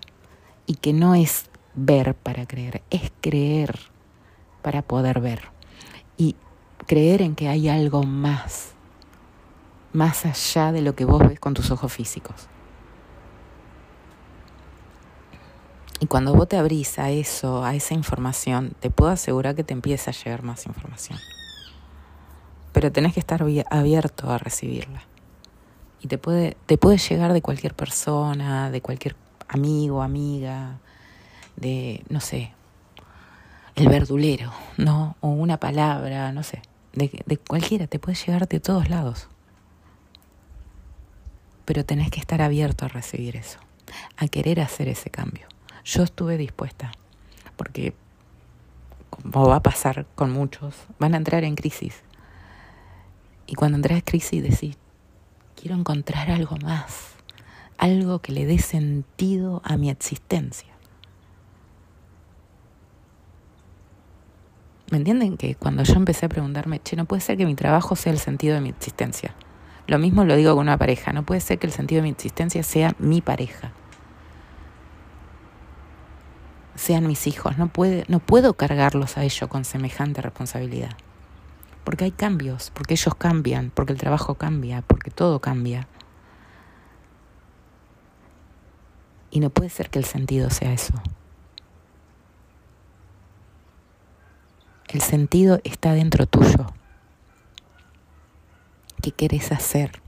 y 0.67 0.75
que 0.75 0.93
no 0.93 1.15
es 1.15 1.51
ver 1.75 2.15
para 2.15 2.47
creer, 2.47 2.83
es 2.91 3.13
creer 3.21 3.79
para 4.63 4.83
poder 4.83 5.21
ver. 5.21 5.43
Y 6.17 6.37
creer 6.87 7.23
en 7.23 7.35
que 7.35 7.49
hay 7.49 7.69
algo 7.69 8.03
más, 8.03 8.73
más 9.93 10.27
allá 10.27 10.73
de 10.73 10.83
lo 10.83 10.95
que 10.95 11.05
vos 11.05 11.21
ves 11.21 11.41
con 11.41 11.55
tus 11.55 11.71
ojos 11.71 11.93
físicos. 11.93 12.49
Cuando 16.09 16.35
vos 16.35 16.49
te 16.49 16.57
abrís 16.57 16.99
a 16.99 17.11
eso, 17.11 17.65
a 17.65 17.75
esa 17.75 17.95
información, 17.95 18.75
te 18.81 18.91
puedo 18.91 19.11
asegurar 19.11 19.55
que 19.55 19.65
te 19.65 19.73
empieza 19.73 20.11
a 20.11 20.15
llegar 20.15 20.43
más 20.43 20.67
información. 20.67 21.19
Pero 22.73 22.93
tenés 22.93 23.15
que 23.15 23.21
estar 23.21 23.45
abierto 23.71 24.31
a 24.31 24.39
recibirla. 24.39 25.03
Y 26.03 26.09
te 26.09 26.19
puede, 26.19 26.57
te 26.67 26.77
puede 26.79 26.99
llegar 26.99 27.33
de 27.33 27.43
cualquier 27.43 27.75
persona, 27.75 28.71
de 28.71 28.81
cualquier 28.81 29.17
amigo, 29.49 30.03
amiga, 30.03 30.79
de, 31.57 32.05
no 32.11 32.21
sé, 32.21 32.53
el 33.75 33.89
verdulero, 33.89 34.53
¿no? 34.77 35.17
O 35.21 35.29
una 35.29 35.59
palabra, 35.59 36.33
no 36.33 36.43
sé 36.43 36.63
de, 36.97 37.37
cualquiera, 37.37 37.87
te 37.87 37.99
puede 37.99 38.17
llegar 38.17 38.49
de 38.49 38.61
todos 38.61 38.89
lados. 38.89 39.29
Pero 41.65 41.85
tenés 41.85 42.11
que 42.11 42.21
estar 42.21 42.43
abierto 42.43 42.85
a 42.85 42.89
recibir 42.89 43.37
eso, 43.37 43.59
a 44.17 44.29
querer 44.29 44.61
hacer 44.61 44.89
ese 44.89 45.11
cambio. 45.11 45.47
Yo 45.87 46.03
estuve 46.03 46.37
dispuesta, 46.37 46.91
porque 47.57 47.95
como 49.09 49.47
va 49.47 49.57
a 49.57 49.63
pasar 49.63 50.05
con 50.17 50.33
muchos, 50.33 50.75
van 50.99 51.15
a 51.15 51.17
entrar 51.17 51.45
en 51.45 51.55
crisis. 51.55 52.03
Y 53.47 53.55
cuando 53.55 53.77
entras 53.77 53.99
en 53.99 54.05
crisis 54.05 54.43
decís, 54.43 54.77
quiero 55.55 55.77
encontrar 55.77 56.33
algo 56.33 56.57
más, 56.57 57.13
algo 57.79 58.19
que 58.19 58.33
le 58.33 58.47
dé 58.47 58.59
sentido 58.59 59.63
a 59.65 59.77
mi 59.77 59.89
existencia. 59.89 60.75
¿Me 64.91 64.99
entienden? 64.99 65.37
Que 65.37 65.55
cuando 65.55 65.85
yo 65.85 65.95
empecé 65.95 66.27
a 66.27 66.29
preguntarme, 66.29 66.81
che, 66.83 66.97
no 66.97 67.05
puede 67.05 67.23
ser 67.23 67.37
que 67.37 67.47
mi 67.47 67.55
trabajo 67.55 67.95
sea 67.95 68.13
el 68.13 68.19
sentido 68.19 68.57
de 68.57 68.61
mi 68.61 68.71
existencia. 68.71 69.37
Lo 69.87 70.01
mismo 70.01 70.25
lo 70.25 70.35
digo 70.35 70.53
con 70.57 70.63
una 70.63 70.79
pareja, 70.79 71.13
no 71.13 71.25
puede 71.25 71.41
ser 71.41 71.61
que 71.61 71.69
el 71.69 71.73
sentido 71.73 72.01
de 72.01 72.09
mi 72.09 72.11
existencia 72.11 72.65
sea 72.65 72.97
mi 72.99 73.21
pareja. 73.21 73.71
Sean 76.77 77.07
mis 77.07 77.27
hijos, 77.27 77.59
no, 77.59 77.69
puede, 77.69 78.05
no 78.09 78.21
puedo 78.21 78.55
cargarlos 78.55 79.17
a 79.17 79.25
ellos 79.25 79.49
con 79.49 79.65
semejante 79.65 80.23
responsabilidad. 80.23 80.97
Porque 81.85 82.05
hay 82.05 82.11
cambios, 82.11 82.71
porque 82.71 82.95
ellos 82.95 83.15
cambian, 83.15 83.71
porque 83.75 83.93
el 83.93 83.99
trabajo 83.99 84.35
cambia, 84.35 84.83
porque 84.83 85.11
todo 85.11 85.41
cambia. 85.41 85.89
Y 89.31 89.41
no 89.41 89.51
puede 89.51 89.71
ser 89.71 89.91
que 89.91 89.99
el 89.99 90.05
sentido 90.05 90.51
sea 90.51 90.73
eso. 90.73 90.95
El 94.89 95.01
sentido 95.01 95.61
está 95.65 95.93
dentro 95.93 96.27
tuyo. 96.27 96.73
¿Qué 99.03 99.11
querés 99.13 99.53
hacer? 99.53 100.03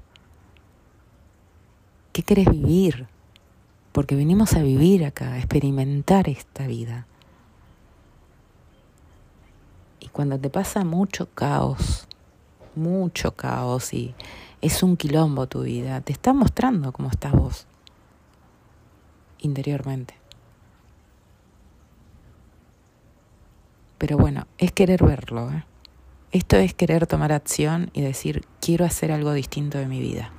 ¿Qué 2.12 2.22
querés 2.22 2.50
vivir? 2.50 3.06
Porque 3.98 4.14
venimos 4.14 4.52
a 4.52 4.62
vivir 4.62 5.04
acá, 5.04 5.32
a 5.32 5.38
experimentar 5.38 6.28
esta 6.28 6.68
vida. 6.68 7.08
Y 9.98 10.06
cuando 10.06 10.38
te 10.38 10.50
pasa 10.50 10.84
mucho 10.84 11.28
caos, 11.34 12.06
mucho 12.76 13.34
caos 13.34 13.92
y 13.92 14.14
es 14.60 14.84
un 14.84 14.96
quilombo 14.96 15.48
tu 15.48 15.62
vida, 15.62 16.00
te 16.00 16.12
está 16.12 16.32
mostrando 16.32 16.92
cómo 16.92 17.10
estás 17.10 17.32
vos 17.32 17.66
interiormente. 19.40 20.14
Pero 23.98 24.16
bueno, 24.16 24.46
es 24.58 24.70
querer 24.70 25.02
verlo. 25.02 25.50
¿eh? 25.50 25.64
Esto 26.30 26.56
es 26.56 26.72
querer 26.72 27.08
tomar 27.08 27.32
acción 27.32 27.90
y 27.94 28.02
decir, 28.02 28.46
quiero 28.60 28.84
hacer 28.84 29.10
algo 29.10 29.32
distinto 29.32 29.76
de 29.76 29.86
mi 29.86 29.98
vida. 29.98 30.30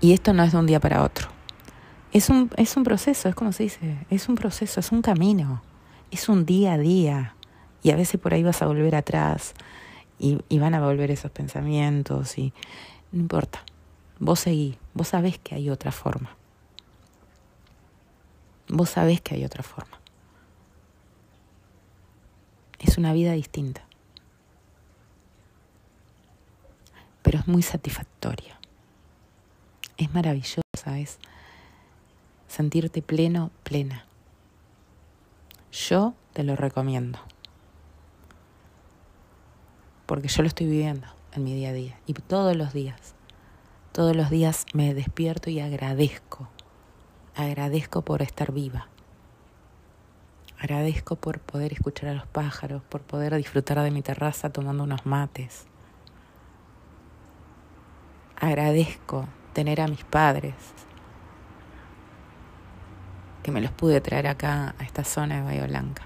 Y 0.00 0.14
esto 0.14 0.32
no 0.32 0.42
es 0.42 0.50
de 0.50 0.58
un 0.58 0.66
día 0.66 0.80
para 0.80 1.04
otro. 1.04 1.33
Es 2.14 2.30
un, 2.30 2.50
es 2.56 2.78
un 2.78 2.84
proceso, 2.84 3.28
es 3.28 3.34
como 3.34 3.52
se 3.52 3.64
dice, 3.64 4.06
es 4.08 4.30
un 4.30 4.36
proceso, 4.36 4.80
es 4.80 4.90
un 4.90 5.02
camino, 5.02 5.62
es 6.10 6.30
un 6.30 6.46
día 6.46 6.72
a 6.72 6.78
día. 6.78 7.34
Y 7.82 7.90
a 7.90 7.96
veces 7.96 8.18
por 8.18 8.32
ahí 8.32 8.42
vas 8.42 8.62
a 8.62 8.66
volver 8.66 8.94
atrás 8.94 9.52
y, 10.18 10.38
van 10.58 10.74
a 10.74 10.80
volver 10.80 11.10
esos 11.10 11.30
pensamientos 11.30 12.38
y 12.38 12.54
no 13.12 13.20
importa. 13.20 13.62
Vos 14.18 14.40
seguí, 14.40 14.78
vos 14.94 15.08
sabés 15.08 15.38
que 15.38 15.54
hay 15.54 15.68
otra 15.68 15.92
forma. 15.92 16.34
Vos 18.68 18.88
sabés 18.88 19.20
que 19.20 19.34
hay 19.34 19.44
otra 19.44 19.62
forma 19.62 19.98
es 22.84 22.98
una 22.98 23.12
vida 23.12 23.32
distinta. 23.32 23.82
Pero 27.22 27.38
es 27.38 27.48
muy 27.48 27.62
satisfactoria. 27.62 28.58
Es 29.96 30.12
maravillosa, 30.12 30.98
es 30.98 31.18
sentirte 32.54 33.02
pleno, 33.02 33.50
plena. 33.62 34.06
Yo 35.72 36.14
te 36.32 36.42
lo 36.44 36.56
recomiendo. 36.56 37.18
Porque 40.06 40.28
yo 40.28 40.42
lo 40.42 40.48
estoy 40.48 40.66
viviendo 40.66 41.06
en 41.32 41.44
mi 41.44 41.54
día 41.54 41.70
a 41.70 41.72
día. 41.72 41.98
Y 42.06 42.14
todos 42.14 42.56
los 42.56 42.72
días, 42.72 43.14
todos 43.92 44.14
los 44.14 44.30
días 44.30 44.66
me 44.72 44.94
despierto 44.94 45.50
y 45.50 45.60
agradezco. 45.60 46.48
Agradezco 47.36 48.02
por 48.02 48.22
estar 48.22 48.52
viva 48.52 48.88
Agradezco 50.64 51.16
por 51.16 51.40
poder 51.40 51.74
escuchar 51.74 52.08
a 52.08 52.14
los 52.14 52.26
pájaros, 52.26 52.82
por 52.84 53.02
poder 53.02 53.36
disfrutar 53.36 53.82
de 53.82 53.90
mi 53.90 54.00
terraza 54.00 54.48
tomando 54.48 54.84
unos 54.84 55.04
mates. 55.04 55.66
Agradezco 58.40 59.26
tener 59.52 59.82
a 59.82 59.88
mis 59.88 60.04
padres, 60.04 60.54
que 63.44 63.52
me 63.52 63.60
los 63.60 63.70
pude 63.70 64.00
traer 64.00 64.26
acá, 64.26 64.74
a 64.78 64.82
esta 64.84 65.04
zona 65.04 65.36
de 65.36 65.42
Bahía 65.42 65.66
Blanca. 65.66 66.02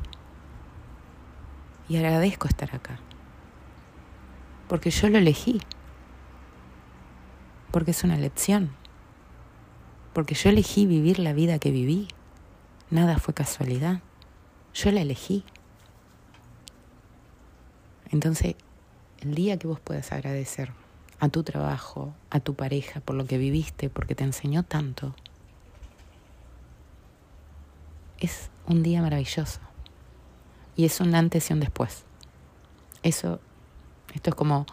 Y 1.89 1.97
agradezco 1.97 2.49
estar 2.49 2.75
acá, 2.75 2.99
porque 4.69 4.91
yo 4.91 5.09
lo 5.09 5.17
elegí, 5.19 5.63
porque 7.71 7.93
es 7.93 8.03
una 8.03 8.17
elección, 8.17 8.73
porque 10.13 10.35
yo 10.35 10.51
elegí 10.51 10.85
vivir 10.85 11.21
la 11.21 11.33
vida 11.33 11.61
que 11.61 11.71
viví, 11.71 12.09
nada 12.91 13.19
fue 13.19 13.35
casualidad. 13.35 14.01
Yo 14.75 14.91
la 14.91 15.01
elegí. 15.01 15.45
Entonces, 18.11 18.57
el 19.21 19.35
día 19.35 19.59
que 19.59 19.69
vos 19.69 19.79
puedas 19.79 20.11
agradecer 20.11 20.73
a 21.21 21.29
tu 21.29 21.45
trabajo, 21.45 22.15
a 22.31 22.41
tu 22.41 22.55
pareja, 22.55 23.01
por 23.01 23.15
lo 23.15 23.27
que 23.27 23.39
viviste, 23.39 23.91
porque 23.91 24.17
te 24.17 24.25
enseñó 24.25 24.65
tanto, 24.65 25.15
es 28.21 28.51
un 28.67 28.83
día 28.83 29.03
maravilloso. 29.03 29.61
Y 30.77 30.85
es 30.85 31.01
un 31.01 31.15
antes 31.15 31.51
y 31.51 31.53
un 31.53 31.61
después. 31.61 32.05
Eso, 33.03 33.41
esto 34.15 34.31
es 34.31 34.37
como, 34.37 34.67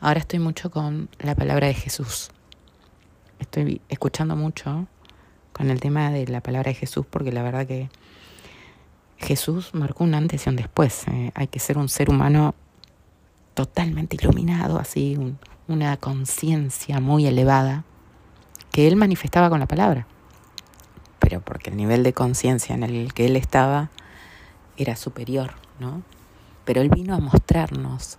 ahora 0.00 0.20
estoy 0.20 0.38
mucho 0.38 0.70
con 0.70 1.08
la 1.18 1.34
palabra 1.34 1.66
de 1.66 1.74
Jesús. 1.74 2.30
Estoy 3.38 3.80
escuchando 3.88 4.36
mucho 4.36 4.86
con 5.52 5.70
el 5.70 5.80
tema 5.80 6.10
de 6.10 6.26
la 6.26 6.40
palabra 6.40 6.70
de 6.70 6.74
Jesús 6.74 7.04
porque 7.08 7.32
la 7.32 7.42
verdad 7.42 7.66
que 7.66 7.90
Jesús 9.18 9.74
marcó 9.74 10.04
un 10.04 10.14
antes 10.14 10.46
y 10.46 10.48
un 10.48 10.56
después. 10.56 11.06
Eh, 11.08 11.32
hay 11.34 11.48
que 11.48 11.58
ser 11.58 11.78
un 11.78 11.88
ser 11.88 12.10
humano 12.10 12.54
totalmente 13.54 14.16
iluminado, 14.16 14.78
así, 14.78 15.16
un, 15.16 15.38
una 15.68 15.96
conciencia 15.96 17.00
muy 17.00 17.26
elevada 17.26 17.84
que 18.70 18.88
él 18.88 18.96
manifestaba 18.96 19.50
con 19.50 19.60
la 19.60 19.66
palabra. 19.66 20.06
Porque 21.40 21.70
el 21.70 21.76
nivel 21.76 22.02
de 22.02 22.12
conciencia 22.12 22.74
en 22.74 22.82
el 22.82 23.12
que 23.14 23.26
él 23.26 23.36
estaba 23.36 23.90
era 24.76 24.96
superior, 24.96 25.54
¿no? 25.78 26.02
Pero 26.64 26.80
él 26.80 26.88
vino 26.88 27.14
a 27.14 27.18
mostrarnos 27.18 28.18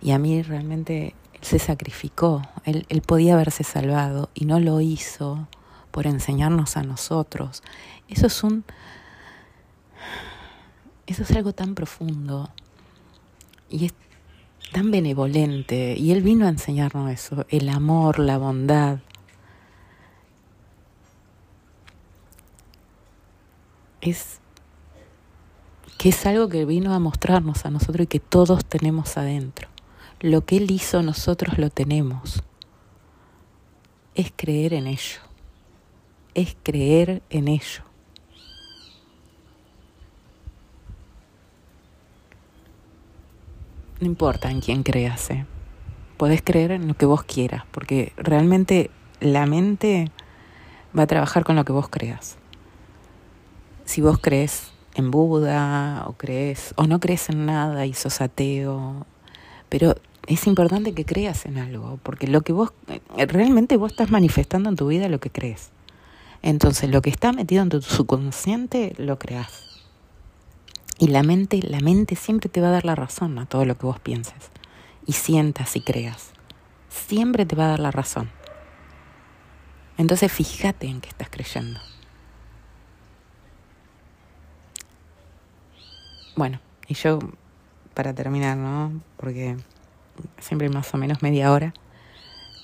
y 0.00 0.12
a 0.12 0.18
mí 0.18 0.42
realmente 0.42 1.14
él 1.32 1.40
se 1.40 1.58
sacrificó, 1.58 2.42
él, 2.64 2.86
él 2.88 3.02
podía 3.02 3.34
haberse 3.34 3.64
salvado 3.64 4.30
y 4.34 4.44
no 4.44 4.60
lo 4.60 4.80
hizo 4.80 5.48
por 5.90 6.06
enseñarnos 6.06 6.76
a 6.76 6.82
nosotros. 6.82 7.62
Eso 8.08 8.26
es 8.26 8.42
un 8.42 8.64
eso 11.06 11.22
es 11.22 11.30
algo 11.30 11.54
tan 11.54 11.74
profundo 11.74 12.50
y 13.70 13.86
es 13.86 13.94
tan 14.72 14.90
benevolente 14.90 15.96
y 15.96 16.12
él 16.12 16.22
vino 16.22 16.46
a 16.46 16.50
enseñarnos 16.50 17.10
eso, 17.10 17.46
el 17.48 17.70
amor, 17.70 18.18
la 18.18 18.36
bondad. 18.36 18.98
Es 24.00 24.40
que 25.98 26.10
es 26.10 26.26
algo 26.26 26.48
que 26.48 26.64
vino 26.64 26.94
a 26.94 26.98
mostrarnos 26.98 27.64
a 27.64 27.70
nosotros 27.70 28.04
y 28.04 28.06
que 28.06 28.20
todos 28.20 28.64
tenemos 28.64 29.16
adentro. 29.16 29.68
Lo 30.20 30.44
que 30.44 30.56
Él 30.58 30.70
hizo 30.70 31.02
nosotros 31.02 31.58
lo 31.58 31.70
tenemos. 31.70 32.42
Es 34.14 34.32
creer 34.34 34.74
en 34.74 34.86
ello. 34.86 35.20
Es 36.34 36.56
creer 36.62 37.22
en 37.30 37.48
ello. 37.48 37.82
No 44.00 44.06
importa 44.06 44.50
en 44.50 44.60
quién 44.60 44.84
creas, 44.84 45.30
¿eh? 45.30 45.44
podés 46.18 46.42
creer 46.42 46.72
en 46.72 46.88
lo 46.88 46.94
que 46.94 47.06
vos 47.06 47.22
quieras, 47.22 47.64
porque 47.70 48.12
realmente 48.16 48.90
la 49.20 49.46
mente 49.46 50.10
va 50.96 51.04
a 51.04 51.06
trabajar 51.06 51.44
con 51.44 51.56
lo 51.56 51.64
que 51.64 51.72
vos 51.72 51.88
creas. 51.88 52.36
Si 53.88 54.02
vos 54.02 54.18
crees 54.18 54.64
en 54.96 55.10
Buda 55.10 56.04
o 56.06 56.12
crees 56.12 56.74
o 56.76 56.86
no 56.86 57.00
crees 57.00 57.30
en 57.30 57.46
nada 57.46 57.86
y 57.86 57.94
sos 57.94 58.20
ateo, 58.20 59.06
pero 59.70 59.96
es 60.26 60.46
importante 60.46 60.92
que 60.92 61.06
creas 61.06 61.46
en 61.46 61.56
algo, 61.56 61.98
porque 62.02 62.26
lo 62.26 62.42
que 62.42 62.52
vos 62.52 62.74
realmente 63.16 63.78
vos 63.78 63.92
estás 63.92 64.10
manifestando 64.10 64.68
en 64.68 64.76
tu 64.76 64.88
vida 64.88 65.08
lo 65.08 65.20
que 65.20 65.30
crees. 65.30 65.70
Entonces, 66.42 66.90
lo 66.90 67.00
que 67.00 67.08
está 67.08 67.32
metido 67.32 67.62
en 67.62 67.70
tu 67.70 67.80
subconsciente 67.80 68.92
lo 68.98 69.18
creas. 69.18 69.86
Y 70.98 71.06
la 71.06 71.22
mente, 71.22 71.62
la 71.62 71.80
mente 71.80 72.14
siempre 72.14 72.50
te 72.50 72.60
va 72.60 72.68
a 72.68 72.72
dar 72.72 72.84
la 72.84 72.94
razón 72.94 73.38
a 73.38 73.46
todo 73.46 73.64
lo 73.64 73.78
que 73.78 73.86
vos 73.86 74.00
pienses 74.00 74.50
y 75.06 75.12
sientas 75.12 75.76
y 75.76 75.80
creas. 75.80 76.32
Siempre 76.90 77.46
te 77.46 77.56
va 77.56 77.64
a 77.64 77.68
dar 77.68 77.80
la 77.80 77.90
razón. 77.90 78.28
Entonces, 79.96 80.30
fíjate 80.30 80.88
en 80.88 81.00
qué 81.00 81.08
estás 81.08 81.30
creyendo. 81.30 81.80
Bueno, 86.38 86.60
y 86.86 86.94
yo, 86.94 87.18
para 87.94 88.14
terminar, 88.14 88.56
¿no? 88.56 88.92
Porque 89.16 89.56
siempre 90.38 90.68
más 90.68 90.94
o 90.94 90.96
menos 90.96 91.20
media 91.20 91.50
hora, 91.50 91.74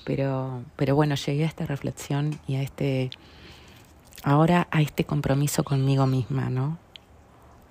pero, 0.05 0.63
pero 0.77 0.95
bueno, 0.95 1.15
llegué 1.15 1.43
a 1.43 1.47
esta 1.47 1.65
reflexión 1.65 2.39
y 2.47 2.55
a 2.55 2.61
este, 2.61 3.09
ahora 4.23 4.69
a 4.71 4.81
este 4.81 5.03
compromiso 5.03 5.65
conmigo 5.65 6.07
misma, 6.07 6.49
¿no? 6.49 6.77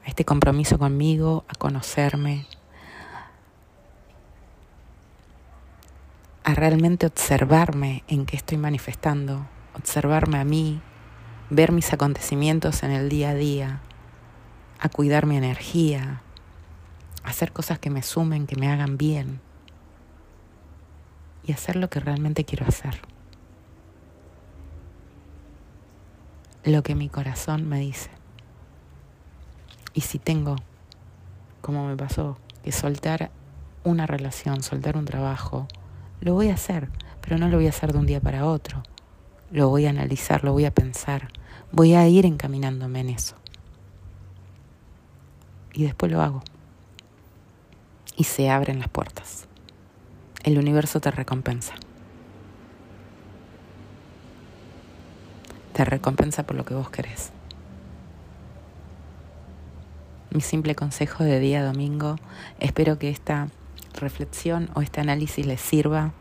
A 0.04 0.08
este 0.08 0.26
compromiso 0.26 0.78
conmigo, 0.78 1.46
a 1.48 1.54
conocerme, 1.54 2.46
a 6.42 6.52
realmente 6.52 7.06
observarme 7.06 8.04
en 8.08 8.26
qué 8.26 8.36
estoy 8.36 8.58
manifestando, 8.58 9.46
observarme 9.74 10.36
a 10.36 10.44
mí, 10.44 10.82
ver 11.48 11.72
mis 11.72 11.90
acontecimientos 11.94 12.82
en 12.82 12.90
el 12.90 13.08
día 13.08 13.30
a 13.30 13.34
día, 13.34 13.80
a 14.78 14.88
cuidar 14.88 15.26
mi 15.26 15.36
energía, 15.36 16.20
a 17.22 17.28
hacer 17.28 17.52
cosas 17.52 17.78
que 17.78 17.90
me 17.90 18.02
sumen, 18.02 18.46
que 18.46 18.56
me 18.56 18.70
hagan 18.70 18.96
bien 18.96 19.40
y 21.44 21.52
hacer 21.52 21.76
lo 21.76 21.90
que 21.90 22.00
realmente 22.00 22.44
quiero 22.44 22.66
hacer. 22.66 23.00
Lo 26.64 26.82
que 26.82 26.94
mi 26.94 27.08
corazón 27.08 27.68
me 27.68 27.78
dice. 27.80 28.10
Y 29.92 30.00
si 30.00 30.18
tengo, 30.18 30.56
como 31.60 31.86
me 31.86 31.96
pasó, 31.96 32.38
que 32.62 32.72
soltar 32.72 33.30
una 33.84 34.06
relación, 34.06 34.62
soltar 34.62 34.96
un 34.96 35.04
trabajo, 35.04 35.68
lo 36.20 36.32
voy 36.32 36.48
a 36.48 36.54
hacer, 36.54 36.88
pero 37.20 37.36
no 37.36 37.48
lo 37.48 37.58
voy 37.58 37.66
a 37.66 37.70
hacer 37.70 37.92
de 37.92 37.98
un 37.98 38.06
día 38.06 38.20
para 38.20 38.46
otro. 38.46 38.82
Lo 39.50 39.68
voy 39.68 39.86
a 39.86 39.90
analizar, 39.90 40.42
lo 40.42 40.52
voy 40.52 40.64
a 40.64 40.74
pensar, 40.74 41.28
voy 41.70 41.94
a 41.94 42.08
ir 42.08 42.24
encaminándome 42.24 43.00
en 43.00 43.10
eso 43.10 43.36
y 45.74 45.84
después 45.84 46.10
lo 46.10 46.22
hago. 46.22 46.42
Y 48.16 48.24
se 48.24 48.48
abren 48.48 48.78
las 48.78 48.88
puertas. 48.88 49.48
El 50.44 50.58
universo 50.58 51.00
te 51.00 51.10
recompensa. 51.10 51.74
Te 55.72 55.84
recompensa 55.84 56.44
por 56.44 56.56
lo 56.56 56.64
que 56.64 56.74
vos 56.74 56.88
querés. 56.90 57.32
Mi 60.30 60.40
simple 60.40 60.74
consejo 60.74 61.24
de 61.24 61.40
día 61.40 61.64
domingo, 61.64 62.16
espero 62.60 62.98
que 62.98 63.10
esta 63.10 63.48
reflexión 63.94 64.70
o 64.74 64.82
este 64.82 65.00
análisis 65.00 65.46
les 65.46 65.60
sirva. 65.60 66.12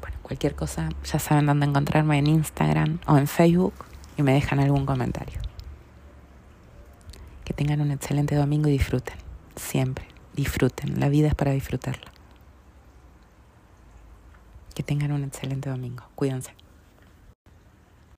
Bueno, 0.00 0.16
cualquier 0.22 0.54
cosa, 0.54 0.88
ya 1.04 1.18
saben 1.18 1.46
dónde 1.46 1.66
encontrarme 1.66 2.18
en 2.18 2.26
Instagram 2.26 2.98
o 3.06 3.18
en 3.18 3.26
Facebook 3.26 3.74
y 4.16 4.22
me 4.22 4.32
dejan 4.32 4.60
algún 4.60 4.86
comentario. 4.86 5.51
Que 7.44 7.52
tengan 7.54 7.80
un 7.80 7.90
excelente 7.90 8.34
domingo 8.34 8.68
y 8.68 8.72
disfruten. 8.72 9.16
Siempre, 9.56 10.06
disfruten. 10.34 11.00
La 11.00 11.08
vida 11.08 11.28
es 11.28 11.34
para 11.34 11.52
disfrutarla. 11.52 12.10
Que 14.74 14.82
tengan 14.82 15.12
un 15.12 15.24
excelente 15.24 15.68
domingo. 15.68 16.04
Cuídense. 16.14 16.52